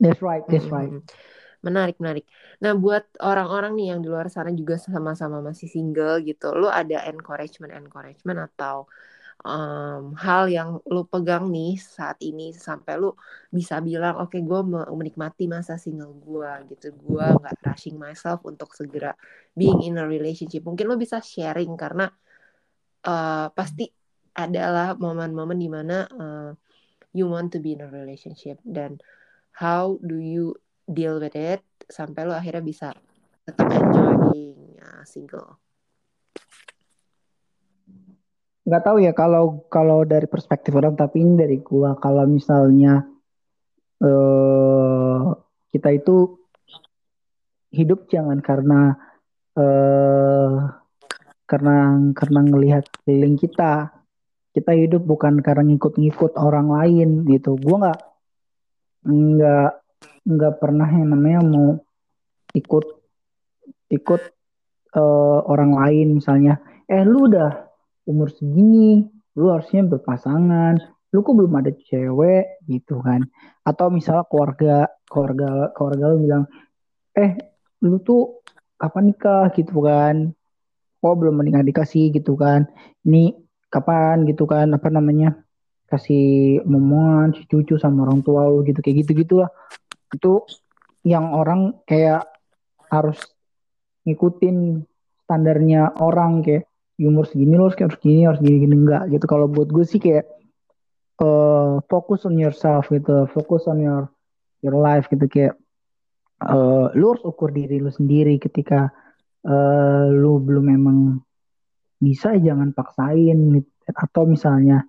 [0.01, 1.03] that's right that's right Mm-mm.
[1.65, 2.29] Menarik, menarik.
[2.61, 7.09] Nah, buat orang-orang nih yang di luar sana juga sama-sama masih single gitu, lo ada
[7.09, 8.85] encouragement-encouragement atau
[9.43, 13.17] um, hal yang lo pegang nih saat ini sampai lo
[13.49, 14.61] bisa bilang, oke, gue
[14.93, 19.17] menikmati masa single gue gitu, gue nggak rushing myself untuk segera
[19.57, 20.63] being in a relationship.
[20.69, 22.13] Mungkin lo bisa sharing karena
[23.09, 23.89] uh, pasti
[24.35, 26.51] adalah momen-momen di mana uh,
[27.15, 28.99] you want to be in a relationship dan
[29.55, 32.89] how do you deal with it sampai lo akhirnya bisa
[33.45, 35.61] tetap enjoying uh, single.
[38.65, 43.05] nggak tahu ya kalau kalau dari perspektif orang tapi ini dari gua kalau misalnya
[44.01, 45.21] eh
[45.69, 46.41] kita itu
[47.77, 48.97] hidup jangan karena
[49.53, 50.53] eh
[51.45, 51.77] karena
[52.17, 53.93] karena ngelihat keliling kita
[54.57, 58.01] kita hidup bukan karena ngikut-ngikut orang lain gitu gua nggak
[59.13, 59.73] nggak
[60.25, 61.69] nggak pernah yang namanya mau
[62.57, 62.85] ikut
[63.93, 64.23] ikut
[64.97, 66.19] eh, orang lain.
[66.19, 67.51] Misalnya eh lu udah
[68.09, 70.79] umur segini lu harusnya berpasangan
[71.15, 72.65] lu kok belum ada cewek?
[72.67, 73.23] Gitu kan.
[73.63, 76.45] Atau misalnya keluarga keluarga keluarga lu bilang
[77.15, 77.39] eh
[77.85, 78.43] lu tuh
[78.81, 79.53] kapan nikah?
[79.55, 80.35] Gitu kan.
[80.99, 82.67] Kok belum menikah dikasih gitu kan.
[83.07, 83.37] Ini
[83.71, 84.27] kapan?
[84.27, 84.75] Gitu kan.
[84.75, 85.39] Apa namanya?
[85.85, 88.81] Kasih momongan si cucu sama orang tua lu gitu.
[88.83, 89.53] Kayak gitu gitulah
[90.15, 90.47] itu
[91.05, 92.25] yang orang kayak
[92.89, 93.19] harus
[94.07, 94.85] ngikutin
[95.25, 98.75] standarnya orang kayak "Ya, umur segini lo harus gini harus gini gini.
[98.79, 99.25] Enggak gitu.
[99.27, 100.25] Kalau buat gue sih kayak
[101.19, 104.07] eh fokus on yourself gitu fokus on your
[104.63, 105.27] your life gitu.
[105.27, 105.59] Kayak
[106.45, 108.95] eh lu harus ukur diri lu sendiri ketika
[109.43, 110.99] eh lu belum memang
[111.99, 113.71] bisa jangan paksain gitu.
[113.91, 114.87] atau misalnya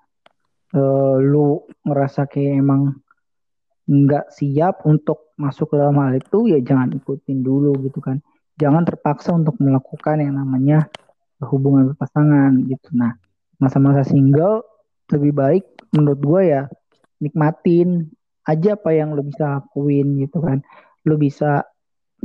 [0.77, 3.01] eh lu ngerasa kayak emang
[3.85, 8.21] nggak siap untuk masuk ke dalam hal itu ya jangan ikutin dulu gitu kan.
[8.57, 10.89] Jangan terpaksa untuk melakukan yang namanya
[11.43, 12.89] hubungan berpasangan gitu.
[12.97, 13.13] Nah
[13.61, 14.65] masa-masa single
[15.13, 16.61] lebih baik menurut gue ya
[17.21, 18.09] nikmatin
[18.45, 20.65] aja apa yang lo bisa lakuin gitu kan.
[21.05, 21.61] Lo bisa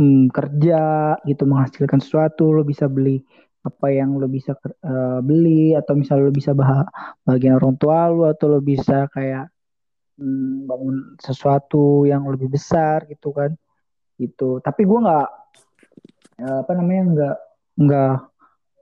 [0.00, 0.80] hmm, kerja
[1.28, 3.20] gitu menghasilkan sesuatu lo bisa beli
[3.60, 6.88] apa yang lo bisa uh, beli atau misal lo bisa bah
[7.28, 9.52] bagian orang tua lo atau lo bisa kayak
[10.68, 13.56] bangun sesuatu yang lebih besar gitu kan.
[14.20, 14.60] Gitu.
[14.60, 15.28] Tapi gue nggak
[16.40, 17.36] apa namanya nggak
[17.84, 18.14] nggak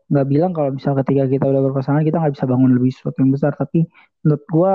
[0.09, 3.33] nggak bilang kalau misal ketika kita udah berpasangan kita nggak bisa bangun lebih sesuatu yang
[3.35, 3.53] besar.
[3.55, 3.87] Tapi
[4.25, 4.73] menurut gue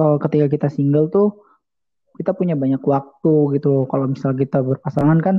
[0.00, 1.28] uh, ketika kita single tuh
[2.16, 5.36] kita punya banyak waktu gitu kalau misal kita berpasangan kan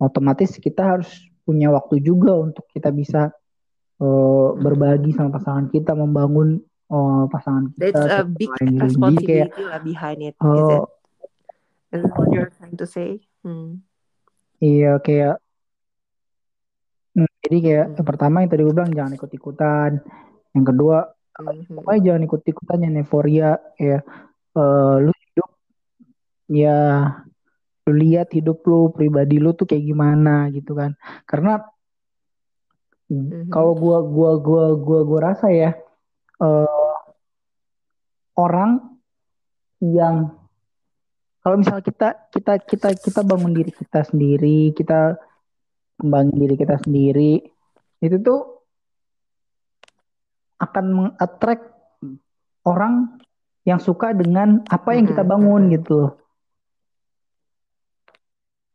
[0.00, 1.08] otomatis kita harus
[1.44, 3.28] punya waktu juga untuk kita bisa
[4.00, 9.80] uh, berbagi sama pasangan kita membangun uh, pasangan kita That's a big responsibility kayak lah
[9.80, 10.34] behind it.
[10.36, 10.82] Is it?
[10.82, 10.86] uh,
[11.94, 13.22] Is that what you're trying to say?
[13.44, 13.84] Hmm.
[14.58, 15.38] iya kayak
[17.14, 20.02] Hmm, jadi kayak yang pertama yang tadi gue bilang jangan ikut-ikutan.
[20.50, 20.98] Yang kedua,
[21.70, 22.06] pokoknya Mhm.
[22.10, 23.50] jangan ikut-ikutan yang euforia.
[23.78, 24.02] Ya,
[24.58, 25.48] eh, lu hidup
[26.50, 26.78] ya
[27.86, 30.98] lu lihat hidup lu pribadi lu tuh kayak gimana gitu kan.
[31.22, 31.62] Karena
[33.46, 33.82] kalau Mhm.
[33.84, 35.70] gua gua gua gua gua rasa ya
[36.42, 36.73] eh,
[38.34, 38.98] orang
[39.82, 40.34] yang
[41.44, 45.20] kalau misal kita kita kita kita bangun diri kita sendiri, kita
[46.00, 47.44] kembangin diri kita sendiri,
[48.00, 48.64] itu tuh
[50.56, 51.64] akan meng-attract
[52.64, 53.20] orang
[53.68, 56.16] yang suka dengan apa yang kita bangun gitu.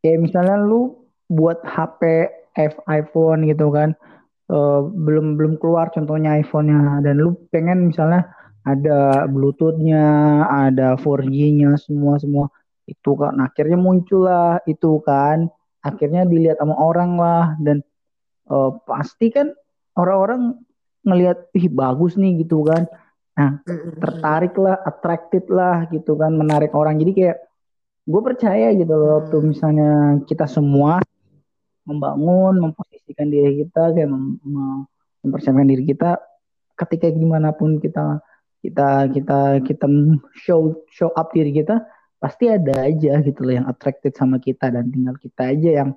[0.06, 3.98] Kayak misalnya lu buat HP F- iPhone gitu kan,
[4.46, 8.30] eh, belum belum keluar contohnya iPhone-nya dan lu pengen misalnya
[8.76, 10.06] ada Bluetooth-nya,
[10.46, 12.46] ada 4G-nya semua semua.
[12.86, 15.50] Itu kan akhirnya muncul lah itu kan.
[15.80, 17.46] Akhirnya dilihat sama orang lah.
[17.58, 17.82] Dan
[18.50, 19.54] eh, pasti kan
[19.98, 20.58] orang-orang
[21.06, 22.86] ngelihat ih bagus nih gitu kan.
[23.38, 23.64] Nah
[24.00, 27.00] tertarik lah attracted lah gitu kan menarik orang.
[27.00, 27.38] Jadi kayak
[28.10, 29.48] gue percaya gitu loh tuh Mhm.
[29.54, 29.92] misalnya
[30.26, 30.98] kita semua
[31.86, 34.42] membangun memposisikan diri kita kayak mem-
[35.22, 36.18] mempersiapkan diri kita
[36.74, 38.18] ketika gimana pun kita
[38.60, 39.86] kita kita kita
[40.36, 41.80] show show up diri kita
[42.20, 45.90] pasti ada aja gitu loh yang attracted sama kita dan tinggal kita aja yang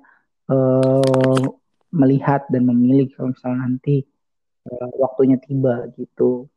[0.47, 1.43] eh,
[1.91, 4.07] melihat dan memilih kalau misalnya nanti
[4.67, 6.47] eh, waktunya tiba gitu.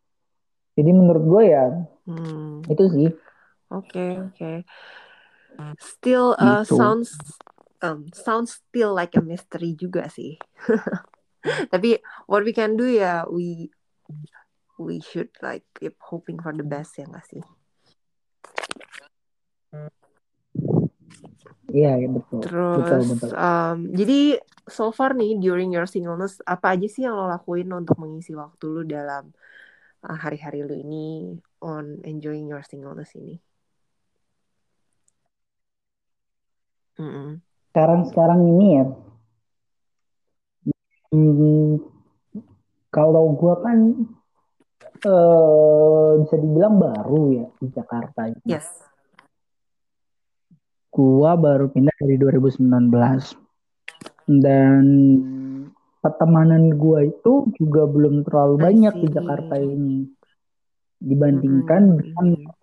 [0.76, 1.66] Jadi menurut gue ya
[2.06, 2.62] Hmm.
[2.70, 3.10] itu sih
[3.66, 4.62] Oke, oke.
[5.82, 6.78] Still uh, gitu.
[6.78, 7.18] sounds
[7.82, 10.38] um, sounds still like a mystery juga sih.
[11.72, 11.98] Tapi
[12.30, 13.70] what we can do ya we
[14.76, 17.44] we should like keep hoping for the best ya nggak sih?
[21.76, 23.30] Iya ya, betul betul Terus betul.
[23.36, 24.20] um, jadi
[24.70, 28.64] so far nih during your singleness apa aja sih yang lo lakuin untuk mengisi waktu
[28.70, 29.34] lo dalam
[30.06, 33.36] uh, hari-hari lo ini on enjoying your singleness ini?
[36.96, 37.44] Mm-mm.
[37.74, 38.86] Sekarang sekarang ini ya
[41.12, 41.76] hmm,
[42.88, 43.78] kalau gue kan
[45.02, 48.44] eh, bisa dibilang baru ya di Jakarta ini.
[48.46, 48.66] Yes.
[50.92, 53.36] Gua baru pindah dari 2019
[54.26, 54.84] dan
[56.00, 59.08] pertemanan gua itu juga belum terlalu banyak di.
[59.12, 60.08] Jakarta ini
[60.96, 62.54] dibandingkan dengan Mm-mm.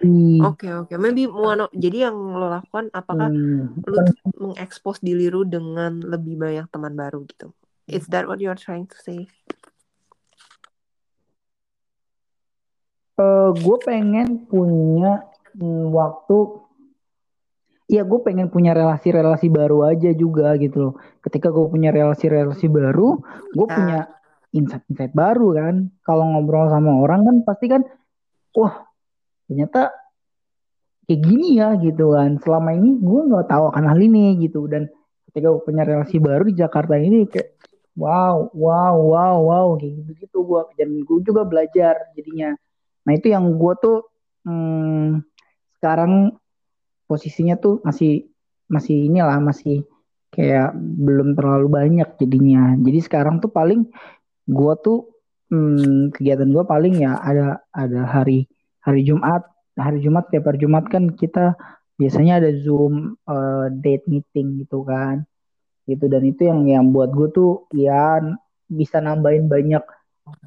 [0.00, 3.96] di Oke oke, maybe one of- jadi yang lo lakukan apakah hmm, lu
[4.40, 7.52] mengekspos diri lu dengan lebih banyak teman baru gitu?
[7.84, 9.28] Is that what you're trying to say?
[13.20, 16.38] Eh, gue pengen punya hmm, waktu
[17.90, 20.94] Iya, gue pengen punya relasi-relasi baru aja juga gitu loh.
[21.26, 23.18] Ketika gue punya relasi-relasi baru,
[23.50, 23.74] gue Ya.
[23.74, 24.00] punya
[24.54, 25.74] insight-insight baru kan.
[26.06, 27.82] Kalau ngobrol sama orang kan pasti kan,
[28.54, 28.86] wah
[29.50, 29.90] ternyata
[31.10, 32.38] kayak gini ya gitu kan.
[32.38, 34.70] Selama ini gue nggak tahu akan hal ini gitu.
[34.70, 34.86] Dan
[35.26, 37.58] ketika gue punya relasi baru di Jakarta ini kayak,
[37.98, 40.62] wow, wow, wow, wow, kayak gitu-gitu gue.
[40.78, 42.54] Dan gue juga belajar jadinya.
[43.06, 43.98] Nah itu yang gue tuh
[44.44, 45.24] hmm,
[45.80, 46.36] sekarang
[47.10, 48.30] posisinya tuh masih
[48.70, 49.82] masih inilah masih
[50.30, 52.78] kayak belum terlalu banyak jadinya.
[52.78, 53.90] Jadi sekarang tuh paling
[54.46, 55.10] gua tuh
[55.50, 58.46] hmm, kegiatan gua paling ya ada ada hari
[58.80, 59.42] hari Jumat.
[59.74, 61.58] Hari Jumat tiap hari Jumat kan kita
[61.98, 65.26] biasanya ada Zoom eh, date meeting gitu kan.
[65.90, 68.22] Gitu dan itu yang yang buat gue tuh ya
[68.70, 69.82] bisa nambahin banyak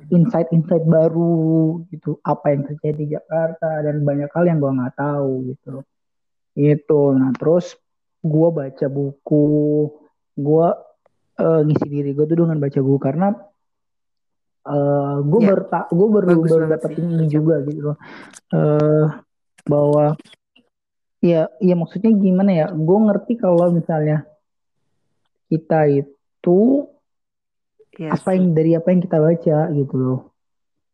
[0.09, 5.53] insight-insight baru gitu apa yang terjadi di Jakarta dan banyak hal yang gua nggak tahu
[5.53, 5.83] gitu.
[6.53, 7.01] Itu.
[7.17, 7.73] Nah, terus
[8.23, 9.47] gue baca buku,
[10.39, 10.67] gue
[11.43, 13.27] uh, ngisi diri gue tuh dengan baca buku karena
[14.69, 17.91] uh, gue Ya, baru tak gue baru bagus baru dapat ini juga gitu.
[18.53, 19.05] Uh,
[19.67, 20.15] bahwa
[21.19, 22.67] ya ya maksudnya gimana ya?
[22.71, 24.23] Gue ngerti kalau misalnya
[25.51, 26.87] kita itu
[27.93, 30.19] Iya apa yang dari apa yang kita baca gitu loh.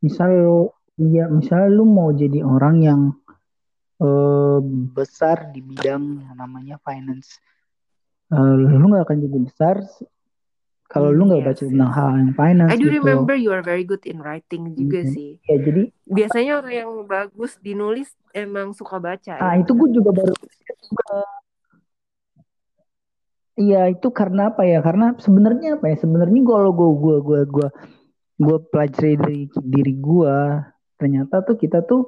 [0.04, 0.60] Misal lu
[1.00, 3.02] ya misal lu mau jadi orang yang
[4.04, 4.60] uh,
[4.92, 7.40] besar di bidang yang namanya finance
[8.36, 9.76] uh, lu nggak akan jadi besar
[10.90, 11.98] kalau lu nggak yes, baca tentang yes.
[12.02, 15.14] hal yang finance I do gitu remember you are very good in writing juga Hmm.
[15.14, 15.30] sih.
[15.46, 19.62] ya jadi Biasanya orang yang bagus dinulis emang suka baca ah ya.
[19.62, 20.34] itu gue juga baru
[23.60, 24.80] iya itu karena apa ya?
[24.80, 26.00] Karena sebenarnya apa ya?
[26.00, 27.68] Sebenarnya kalau gue gue gue gue
[28.40, 30.38] gue pelajari dari diri gue
[30.96, 32.08] ternyata tuh kita tuh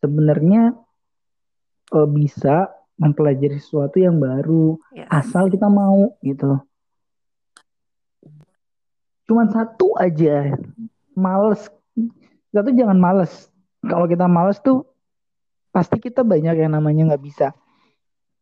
[0.00, 0.72] sebenarnya
[1.92, 5.08] uh, bisa mempelajari sesuatu yang baru Yes.
[5.12, 6.60] asal kita mau gitu.
[9.28, 10.56] Cuman satu aja
[11.16, 11.68] males.
[12.52, 13.48] Kita tuh jangan males.
[13.84, 14.84] Kalau kita males tuh
[15.72, 17.56] pasti kita banyak yang namanya nggak bisa.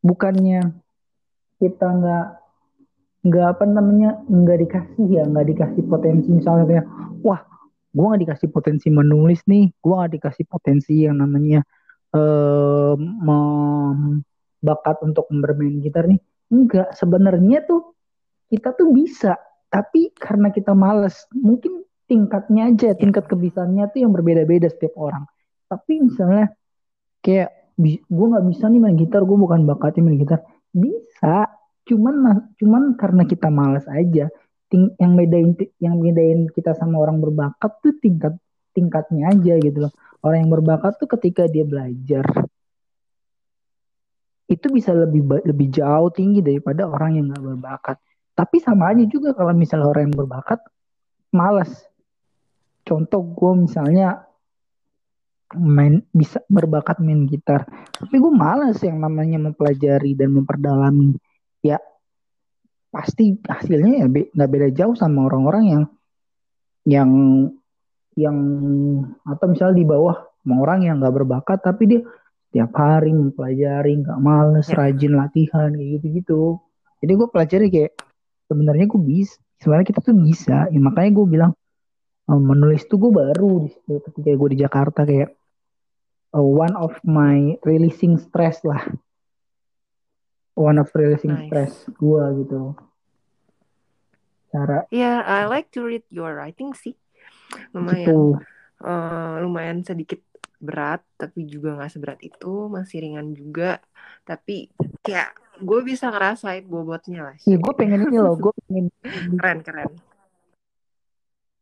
[0.02, 0.74] Bukannya
[1.60, 2.26] kita nggak
[3.20, 6.28] nggak apa namanya nggak dikasih ya nggak dikasih potensi.
[6.32, 6.86] Misalnya kayak
[7.20, 7.40] wah
[7.92, 11.60] gue nggak dikasih potensi menulis nih gue nggak dikasih potensi yang namanya
[12.16, 12.94] eh
[14.60, 16.20] bakat untuk bermain gitar nih.
[16.50, 17.94] Enggak sebenarnya tuh
[18.50, 19.38] kita tuh bisa
[19.70, 25.28] tapi karena kita males mungkin tingkatnya aja tingkat kebisaannya tuh yang berbeda-beda setiap orang.
[25.70, 26.50] Tapi misalnya
[27.22, 30.42] kayak gue nggak bisa nih main gitar gue bukan bakatnya main gitar
[30.74, 31.50] bisa.
[31.86, 34.30] Cuman cuman karena kita malas aja.
[34.70, 38.38] Ting yang bedain yang bedain kita sama orang berbakat tuh tingkat
[38.70, 39.92] tingkatnya aja gitu loh.
[40.22, 42.22] Orang yang berbakat tuh ketika dia belajar
[44.50, 47.96] itu bisa lebih lebih jauh tinggi daripada orang yang nggak berbakat.
[48.34, 50.58] Tapi sama aja juga kalau misalnya orang yang berbakat
[51.30, 51.70] malas
[52.82, 54.26] contoh gue misalnya
[55.56, 57.66] main bisa berbakat main gitar.
[57.90, 61.16] Tapi gue males yang namanya mempelajari dan memperdalami.
[61.64, 61.78] Ya
[62.90, 65.84] pasti hasilnya ya nggak beda jauh sama orang-orang yang
[66.82, 67.10] yang
[68.18, 68.38] yang
[69.22, 72.02] atau misalnya di bawah sama orang yang nggak berbakat tapi dia
[72.50, 74.74] tiap hari mempelajari nggak males ya.
[74.74, 76.42] rajin latihan kayak gitu gitu
[76.98, 77.92] jadi gue pelajari kayak
[78.50, 80.56] sebenarnya gue bisa sebenarnya kita tuh bisa.
[80.72, 81.52] Ya makanya gue bilang
[82.26, 85.28] oh, menulis tuh gue baru di situ ketika gue di Jakarta kayak
[86.34, 88.82] uh, one of my releasing stress lah.
[90.54, 91.46] One of releasing nice.
[91.48, 92.74] stress gue gitu.
[94.50, 96.94] Cara yeah I like to read your writing sih.
[97.74, 98.06] Lumayan.
[98.06, 98.18] Gitu.
[98.80, 100.20] uh, lumayan sedikit
[100.60, 102.68] berat tapi juga nggak seberat itu.
[102.68, 103.80] Masih ringan juga.
[104.26, 104.68] Tapi
[105.00, 107.36] kayak gue bisa ngerasain bobotnya lah.
[107.46, 108.36] Iya gue pengen ini loh.
[108.36, 108.86] Gue pengen
[109.40, 109.90] keren keren.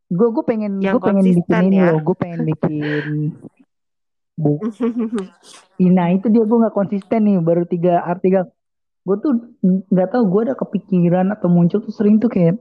[0.09, 1.93] Gue gue pengen gue pengen bikin ini ya.
[1.93, 2.01] loh.
[2.01, 3.37] Gue pengen bikin
[4.39, 4.55] bu.
[5.79, 8.51] Nah itu dia gue nggak konsisten nih baru tiga artikel.
[9.07, 9.31] Gue tuh
[9.63, 12.59] nggak tahu gue ada kepikiran atau muncul tuh sering tuh kayak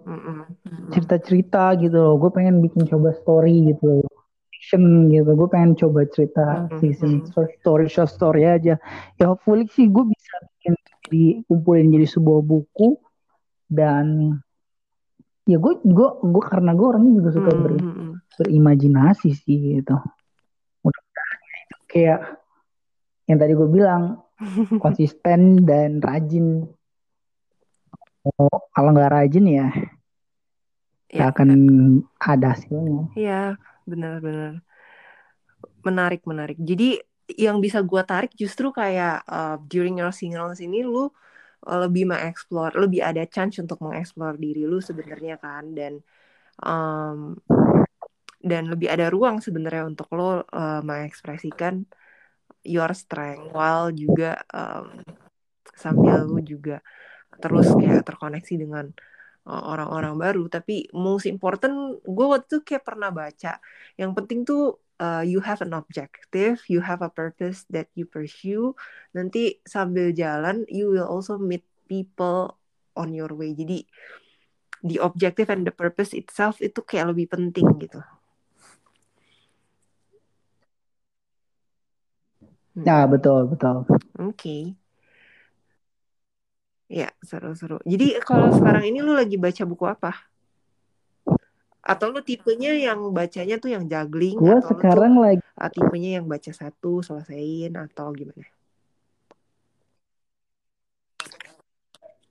[0.95, 2.15] cerita-cerita gitu loh.
[2.23, 4.11] Gue pengen bikin coba story gitu loh.
[4.55, 5.35] Fiction gitu.
[5.35, 7.27] Gue pengen coba cerita season
[7.59, 8.79] story short story aja.
[9.19, 10.75] Ya hopefully sih gue bisa bikin
[11.11, 13.03] dikumpulin jadi sebuah buku
[13.67, 14.39] dan
[15.49, 17.73] ya gue gue gue karena gue orangnya juga suka ber,
[18.37, 19.97] berimajinasi sih gitu
[21.89, 22.39] kayak
[23.27, 24.23] yang tadi gue bilang
[24.85, 26.69] konsisten dan rajin.
[28.29, 29.67] Oh, kalau nggak rajin ya,
[31.09, 31.49] ya akan
[32.21, 33.09] ada hasilnya.
[33.17, 33.57] Iya,
[33.89, 34.61] benar-benar
[35.83, 36.59] menarik menarik.
[36.61, 37.01] Jadi
[37.37, 41.09] yang bisa gue tarik justru kayak uh, during your singles ini lu
[41.69, 46.01] uh, lebih mengeksplor, lebih ada chance untuk mengeksplor diri lu sebenarnya kan dan
[46.65, 47.37] um,
[48.39, 51.83] dan lebih ada ruang sebenarnya untuk lo uh, mengekspresikan
[52.63, 55.03] your strength while juga um,
[55.75, 56.79] sambil lo juga
[57.39, 58.91] terus kayak terkoneksi dengan
[59.47, 60.45] uh, orang-orang uh, baru.
[60.51, 63.59] Tapi most important gue waktu itu kayak pernah baca
[63.99, 68.75] yang penting tuh uh, you have an objective you have a purpose that you pursue.
[69.15, 72.55] Nanti sambil jalan you will also meet people
[72.95, 73.55] on your way.
[73.55, 73.87] Jadi
[74.83, 77.99] the objective and the purpose itself itu kayak lebih penting gitu
[82.79, 83.83] Nah, betul, betul.
[83.89, 84.35] Oke.
[84.35, 84.63] Okay.
[86.89, 87.83] Ya, seru-seru.
[87.85, 90.13] Jadi kalau sekarang ini lu lagi baca buku apa?
[91.85, 94.41] Atau lu tipenya yang bacanya tuh yang juggling?
[94.41, 95.45] Gue sekarang tuh, lagi.
[95.53, 98.47] Ah, tipenya yang baca satu, selesaiin, atau gimana?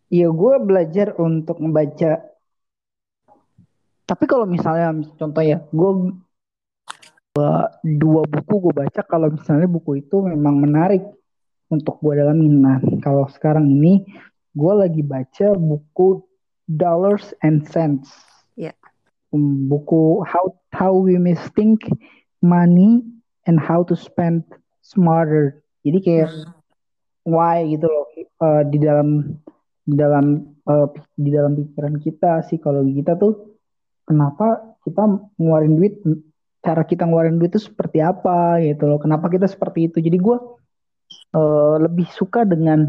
[0.08, 2.24] Iya, gue belajar untuk membaca.
[4.08, 5.92] Tapi kalau misalnya contoh ya, gue
[7.84, 11.04] dua buku gue baca kalau misalnya buku itu memang menarik
[11.68, 12.64] untuk gue dalamin.
[12.64, 14.08] Nah, kalau sekarang ini
[14.56, 16.24] gue lagi baca buku
[16.68, 18.12] Dollars and Cents.
[18.60, 18.76] Yeah.
[19.70, 21.88] buku How How We Misthink
[22.42, 23.04] Money
[23.46, 24.44] and How to Spend
[24.84, 25.64] Smarter.
[25.84, 26.52] Jadi kayak hmm.
[27.28, 28.08] why gitu loh
[28.44, 29.40] uh, di dalam
[29.88, 30.26] di dalam
[30.68, 33.56] uh, di dalam pikiran kita psikologi kita tuh
[34.04, 35.04] kenapa kita
[35.40, 35.96] ngeluarin duit
[36.64, 39.00] cara kita ngeluarin duit itu seperti apa gitu loh.
[39.00, 39.98] Kenapa kita seperti itu?
[40.04, 40.38] Jadi gue
[41.38, 42.88] uh, lebih suka dengan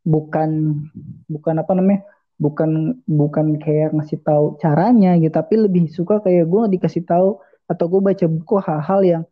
[0.00, 0.80] bukan
[1.28, 2.00] bukan apa namanya
[2.40, 7.36] bukan bukan kayak ngasih tahu caranya gitu tapi lebih suka kayak gue dikasih tahu
[7.68, 9.22] atau gue baca buku hal-hal yang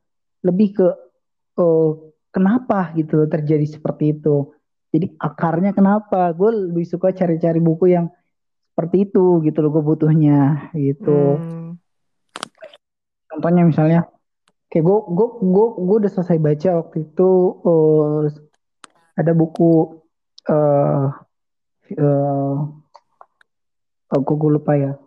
[0.44, 0.86] lebih ke
[1.56, 1.90] uh,
[2.28, 4.52] kenapa gitu loh terjadi seperti itu
[4.88, 8.08] jadi akarnya kenapa gue lebih suka cari-cari buku yang
[8.72, 11.34] seperti itu gitu loh gue butuhnya gitu.
[11.34, 11.67] Hmm.
[13.38, 14.00] Contohnya misalnya
[14.66, 17.30] kayak gue gue gue gue udah selesai baca waktu itu
[17.62, 18.26] uh,
[19.14, 20.02] ada buku
[20.50, 21.06] uh,
[22.02, 22.56] uh,
[24.10, 24.98] oh, gue lupa ya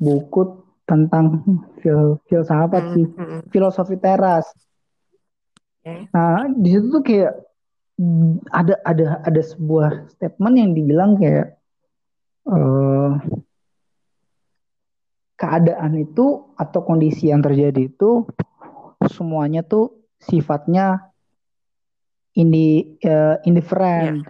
[0.00, 1.44] buku tentang
[1.84, 4.48] fil filsafat sih Hmm, hmm, filosofi teras.
[5.84, 7.36] Nah di situ tuh kayak
[8.48, 11.60] ada ada ada sebuah statement yang dibilang kayak
[12.48, 13.10] eh,
[15.44, 18.24] keadaan itu atau kondisi yang terjadi itu
[19.12, 21.12] semuanya tuh sifatnya
[22.32, 24.24] indi eh, indifferent,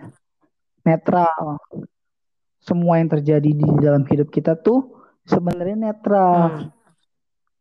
[0.82, 1.62] netral.
[2.58, 6.34] Semua yang terjadi di dalam hidup kita tuh sebenarnya netral.
[6.34, 6.68] Hmm.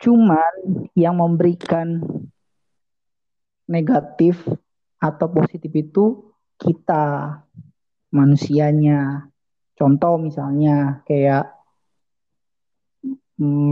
[0.02, 0.54] Cuman
[0.98, 2.02] yang memberikan
[3.70, 4.42] negatif
[4.98, 7.38] atau positif itu kita
[8.10, 9.30] manusianya.
[9.78, 11.63] Contoh misalnya kayak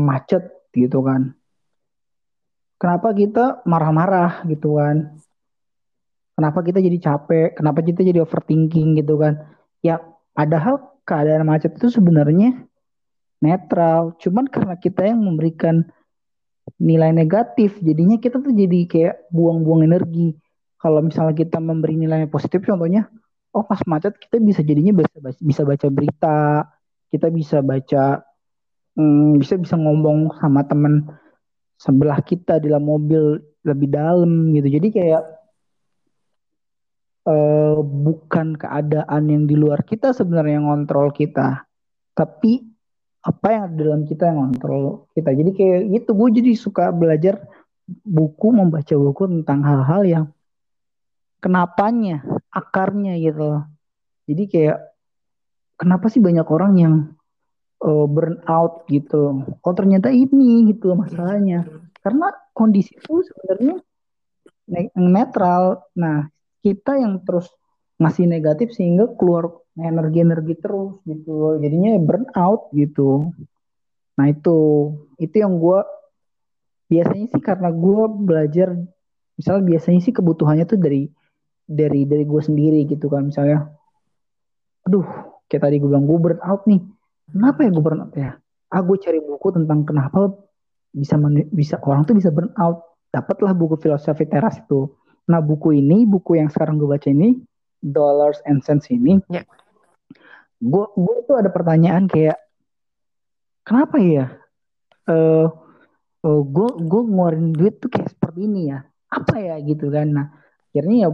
[0.05, 0.43] macet
[0.75, 1.35] gitu kan.
[2.81, 5.15] Kenapa kita marah-marah gitu kan?
[6.33, 7.53] Kenapa kita jadi capek?
[7.53, 9.37] Kenapa kita jadi overthinking gitu kan?
[9.85, 10.01] Ya
[10.33, 12.65] padahal keadaan macet itu sebenarnya
[13.41, 14.17] netral.
[14.21, 15.85] Cuman karena kita yang memberikan
[16.77, 20.37] nilai negatif, jadinya kita tuh jadi kayak buang-buang energi.
[20.81, 23.05] Kalau misalnya kita memberi nilai positif, contohnya,
[23.53, 26.65] oh pas macet kita bisa jadinya bisa bisa baca berita,
[27.13, 28.25] kita bisa baca,
[28.97, 31.07] hmm, bisa bisa ngomong sama teman
[31.81, 34.67] sebelah kita di dalam mobil lebih dalam gitu.
[34.67, 35.23] Jadi kayak
[37.29, 41.65] eh, bukan keadaan yang di luar kita sebenarnya yang ngontrol kita,
[42.17, 42.65] tapi
[43.21, 45.29] apa yang ada dalam kita yang ngontrol kita.
[45.33, 47.45] Jadi kayak gitu, gue jadi suka belajar
[48.01, 50.25] buku, membaca buku tentang hal-hal yang
[51.37, 53.63] kenapanya, akarnya gitu loh.
[54.25, 54.79] Jadi kayak
[55.77, 56.93] kenapa sih banyak orang yang
[57.81, 59.41] uh, burn out gitu?
[59.61, 61.65] Oh ternyata ini gitu masalahnya.
[62.01, 63.75] Karena kondisi itu sebenarnya
[64.69, 65.85] ne- netral.
[65.97, 66.29] Nah
[66.61, 67.49] kita yang terus
[68.01, 71.57] ngasih negatif sehingga keluar energi-energi terus gitu.
[71.61, 73.33] Jadinya burn out gitu.
[74.17, 74.57] Nah itu
[75.17, 75.79] itu yang gue
[76.91, 78.75] biasanya sih karena gue belajar
[79.39, 81.07] misalnya biasanya sih kebutuhannya tuh dari
[81.63, 83.71] dari dari gue sendiri gitu kan misalnya
[84.83, 85.07] aduh
[85.47, 86.83] kayak tadi gue bilang gue burn out nih
[87.31, 88.37] kenapa ya gue burn out ya
[88.71, 90.31] ah gue cari buku tentang kenapa
[90.91, 91.15] bisa
[91.51, 92.83] bisa orang tuh bisa burn out.
[93.11, 94.87] Dapatlah buku filosofi teras itu.
[95.27, 97.39] Nah buku ini buku yang sekarang gue baca ini
[97.83, 99.43] dollars and cents ini Ya.
[100.61, 102.37] gue gue tuh ada pertanyaan kayak
[103.65, 104.25] kenapa ya
[105.09, 105.49] eh
[106.23, 108.79] uh, gue gue ngeluarin duit tuh kayak seperti ini ya?
[109.11, 110.07] Apa ya gitu kan?
[110.07, 110.27] Nah
[110.71, 111.09] akhirnya ya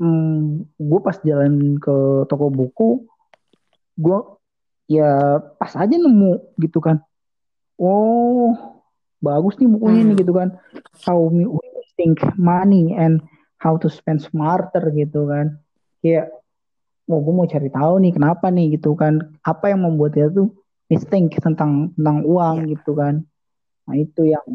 [0.00, 3.04] hmm, gue pas jalan ke toko buku
[4.00, 4.18] gue
[4.90, 6.98] ya pas aja nemu gitu kan
[7.78, 8.82] oh
[9.22, 10.20] bagus nih bukunya nih Hmm.
[10.20, 10.48] gitu kan
[11.06, 11.46] how we
[11.94, 13.22] think money and
[13.60, 15.60] how to spend smarter gitu kan
[16.00, 16.32] kayak
[17.06, 20.50] oh gue mau cari tahu nih kenapa nih gitu kan apa yang membuat dia tuh
[20.90, 22.74] think tentang tentang uang Ya.
[22.74, 23.22] gitu kan
[23.86, 24.46] nah itu yang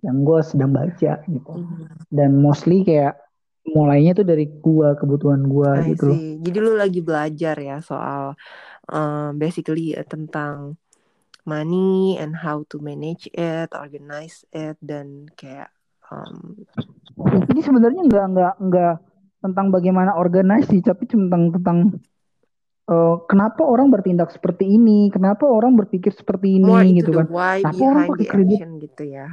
[0.00, 1.92] yang gue sedang baca gitu Hmm.
[2.08, 3.20] dan mostly kayak
[3.66, 6.18] mulainya tuh dari gua kebutuhan gua I gitu loh.
[6.38, 8.38] Jadi lu lagi belajar ya soal
[8.90, 10.78] um, basically eh, tentang
[11.46, 15.70] money and how to manage it, organize it, dan kayak
[16.10, 16.58] um,
[17.54, 18.94] ini sebenarnya nggak nggak nggak
[19.46, 22.02] tentang bagaimana organize sih tapi tentang tentang
[22.90, 27.26] eh, kenapa orang bertindak seperti ini kenapa orang berpikir seperti more ini into gitu kan
[27.62, 29.28] kenapa orang pakai kredit gitu ya.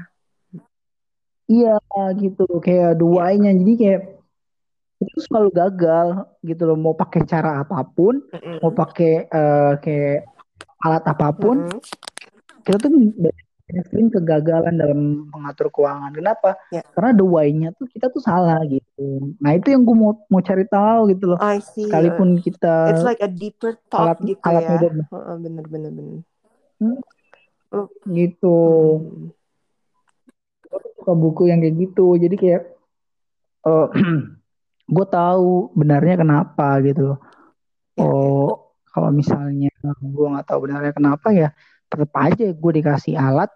[1.50, 1.76] iya
[2.18, 3.10] gitu kayak the Ya.
[3.10, 4.02] why-nya jadi kayak
[5.02, 6.08] itu selalu gagal
[6.46, 8.22] gitu loh mau pakai cara apa pun
[8.62, 8.78] mau Mm-mm.
[8.78, 10.20] pakai eh, kayak
[10.84, 11.80] alat apa pun Mm-mm.
[12.64, 15.00] kita tuh banyak sering kegagalan dalam
[15.32, 16.12] mengatur keuangan.
[16.14, 16.60] Kenapa?
[16.70, 16.84] Ya.
[16.94, 19.34] Karena the why-nya tuh kita tuh salah gitu.
[19.40, 21.40] Nah itu yang gue mau mau cari tahu gitu loh.
[21.42, 21.88] I see.
[21.88, 24.80] Uh, Sekalipun kita it's like a deeper thought alat gitu alatnya ya.
[24.80, 26.20] udah Heeh, bener bener bener.
[26.84, 26.98] hmm,
[27.74, 28.58] Lu- gitu.
[29.02, 29.26] Mm.
[30.70, 32.08] Gue tuh suka buku yang kayak gitu.
[32.20, 32.62] Jadi kayak
[33.64, 33.88] eh
[34.84, 37.20] gue tahu benarnya kenapa gitu loh.
[37.96, 38.10] Ya, ya.
[38.10, 38.52] Oh
[38.94, 41.50] kalau misalnya gue nggak tahu benarnya kenapa ya
[41.90, 43.50] tetap aja gue dikasih alat.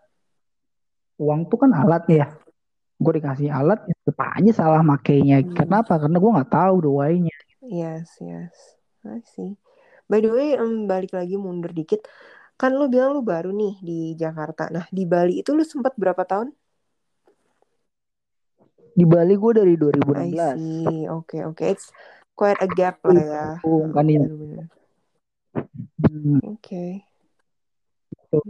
[1.18, 2.26] Uang tuh kan alat ya.
[2.98, 5.42] Gue dikasih alat ya tetap aja salah makainya.
[5.42, 5.54] Hmm.
[5.54, 6.02] Kenapa?
[6.02, 7.36] Karena gue nggak tahu why-nya.
[7.62, 8.78] Yes, yes.
[9.06, 9.58] I see.
[10.08, 12.08] By the way, em, balik lagi mundur dikit.
[12.58, 14.72] Kan lu bilang lu baru nih di Jakarta.
[14.74, 16.50] Nah, di Bali itu lu sempat berapa tahun?
[18.98, 20.58] Di Bali gue dari I 2016.
[20.58, 21.06] see.
[21.06, 21.62] Oke, oke.
[21.62, 21.94] It's
[22.34, 23.46] quite a gap lah ya.
[23.62, 24.26] Itu kan ya.
[26.02, 27.06] Hmm, Oke.
[28.28, 28.44] gitu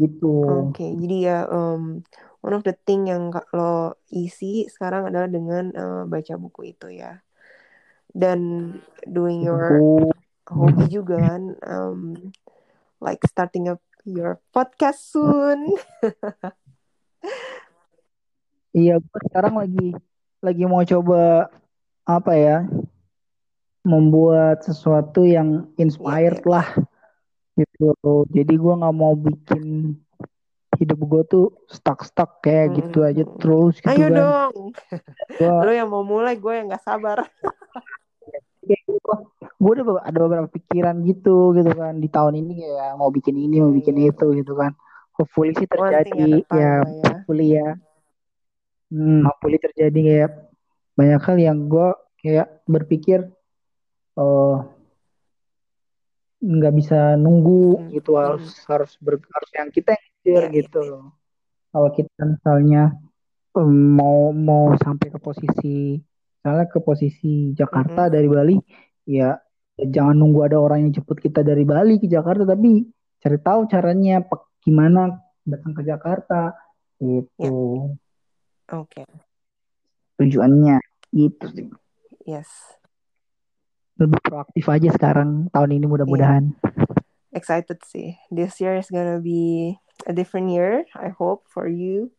[0.00, 2.00] gitu Oke, okay, jadi ya um,
[2.40, 7.20] one of the thing yang lo isi sekarang adalah dengan uh, baca buku itu ya,
[8.16, 8.72] dan
[9.04, 9.78] doing your
[10.48, 12.32] hobi juga kan, um,
[13.04, 15.76] like starting up your podcast soon.
[18.72, 19.88] iya, gue sekarang lagi
[20.42, 21.48] lagi mau coba
[22.02, 22.58] apa ya,
[23.86, 26.52] membuat sesuatu yang inspired yeah, yeah.
[26.52, 26.68] lah
[27.58, 27.90] gitu.
[28.32, 29.94] Jadi gue nggak mau bikin
[30.80, 32.76] hidup gue tuh stuck-stuck kayak hmm.
[32.82, 34.18] gitu aja terus gitu Ayo kan.
[34.18, 34.54] dong.
[35.38, 35.62] Gua...
[35.66, 37.22] Lo yang mau mulai, gue yang gak sabar.
[39.62, 43.58] gue udah ada beberapa pikiran gitu gitu kan di tahun ini ya mau bikin ini
[43.58, 44.10] mau bikin hmm.
[44.14, 44.70] itu gitu kan
[45.14, 47.74] hopefully sih terjadi ya, ya hopefully ya
[48.92, 50.30] hmm, hopefully terjadi kayak
[50.92, 51.88] banyak hal yang gue
[52.20, 53.32] kayak berpikir
[54.20, 54.68] oh
[56.42, 57.88] nggak bisa nunggu hmm.
[57.96, 58.68] gitu harus hmm.
[58.68, 61.04] harus ber, harus yang kita yang yeah, iya, gitu yeah.
[61.72, 62.92] Kalau kita misalnya
[63.56, 65.96] um, mau mau sampai ke posisi
[66.42, 68.14] misalnya ke posisi Jakarta mm-hmm.
[68.18, 68.56] dari Bali,
[69.08, 69.40] ya
[69.80, 72.92] jangan nunggu ada orang yang jemput kita dari Bali ke Jakarta, tapi
[73.24, 74.20] cari tahu caranya
[74.60, 75.16] gimana
[75.48, 76.52] datang ke Jakarta
[77.00, 77.88] gitu.
[77.88, 78.01] Yeah.
[78.70, 79.02] Oke.
[79.02, 79.06] Okay.
[80.22, 80.78] Tujuannya
[81.10, 81.68] gitu sih.
[82.22, 82.48] Yes.
[83.98, 86.54] Lebih proaktif aja sekarang tahun ini mudah-mudahan.
[86.54, 87.40] Yeah.
[87.42, 88.20] Excited sih.
[88.28, 92.10] This year is gonna be a different year I hope for you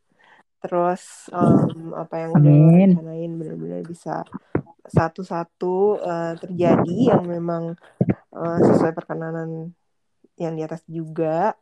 [0.63, 4.23] terus um, apa yang udah rencanain benar-benar bisa
[4.87, 7.75] satu-satu uh, terjadi yang memang
[8.31, 9.75] uh, sesuai perkenanan
[10.39, 11.59] yang di atas juga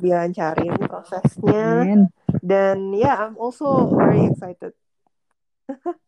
[0.00, 2.08] dilancarin prosesnya Amin.
[2.42, 4.72] Dan yeah, I'm also very excited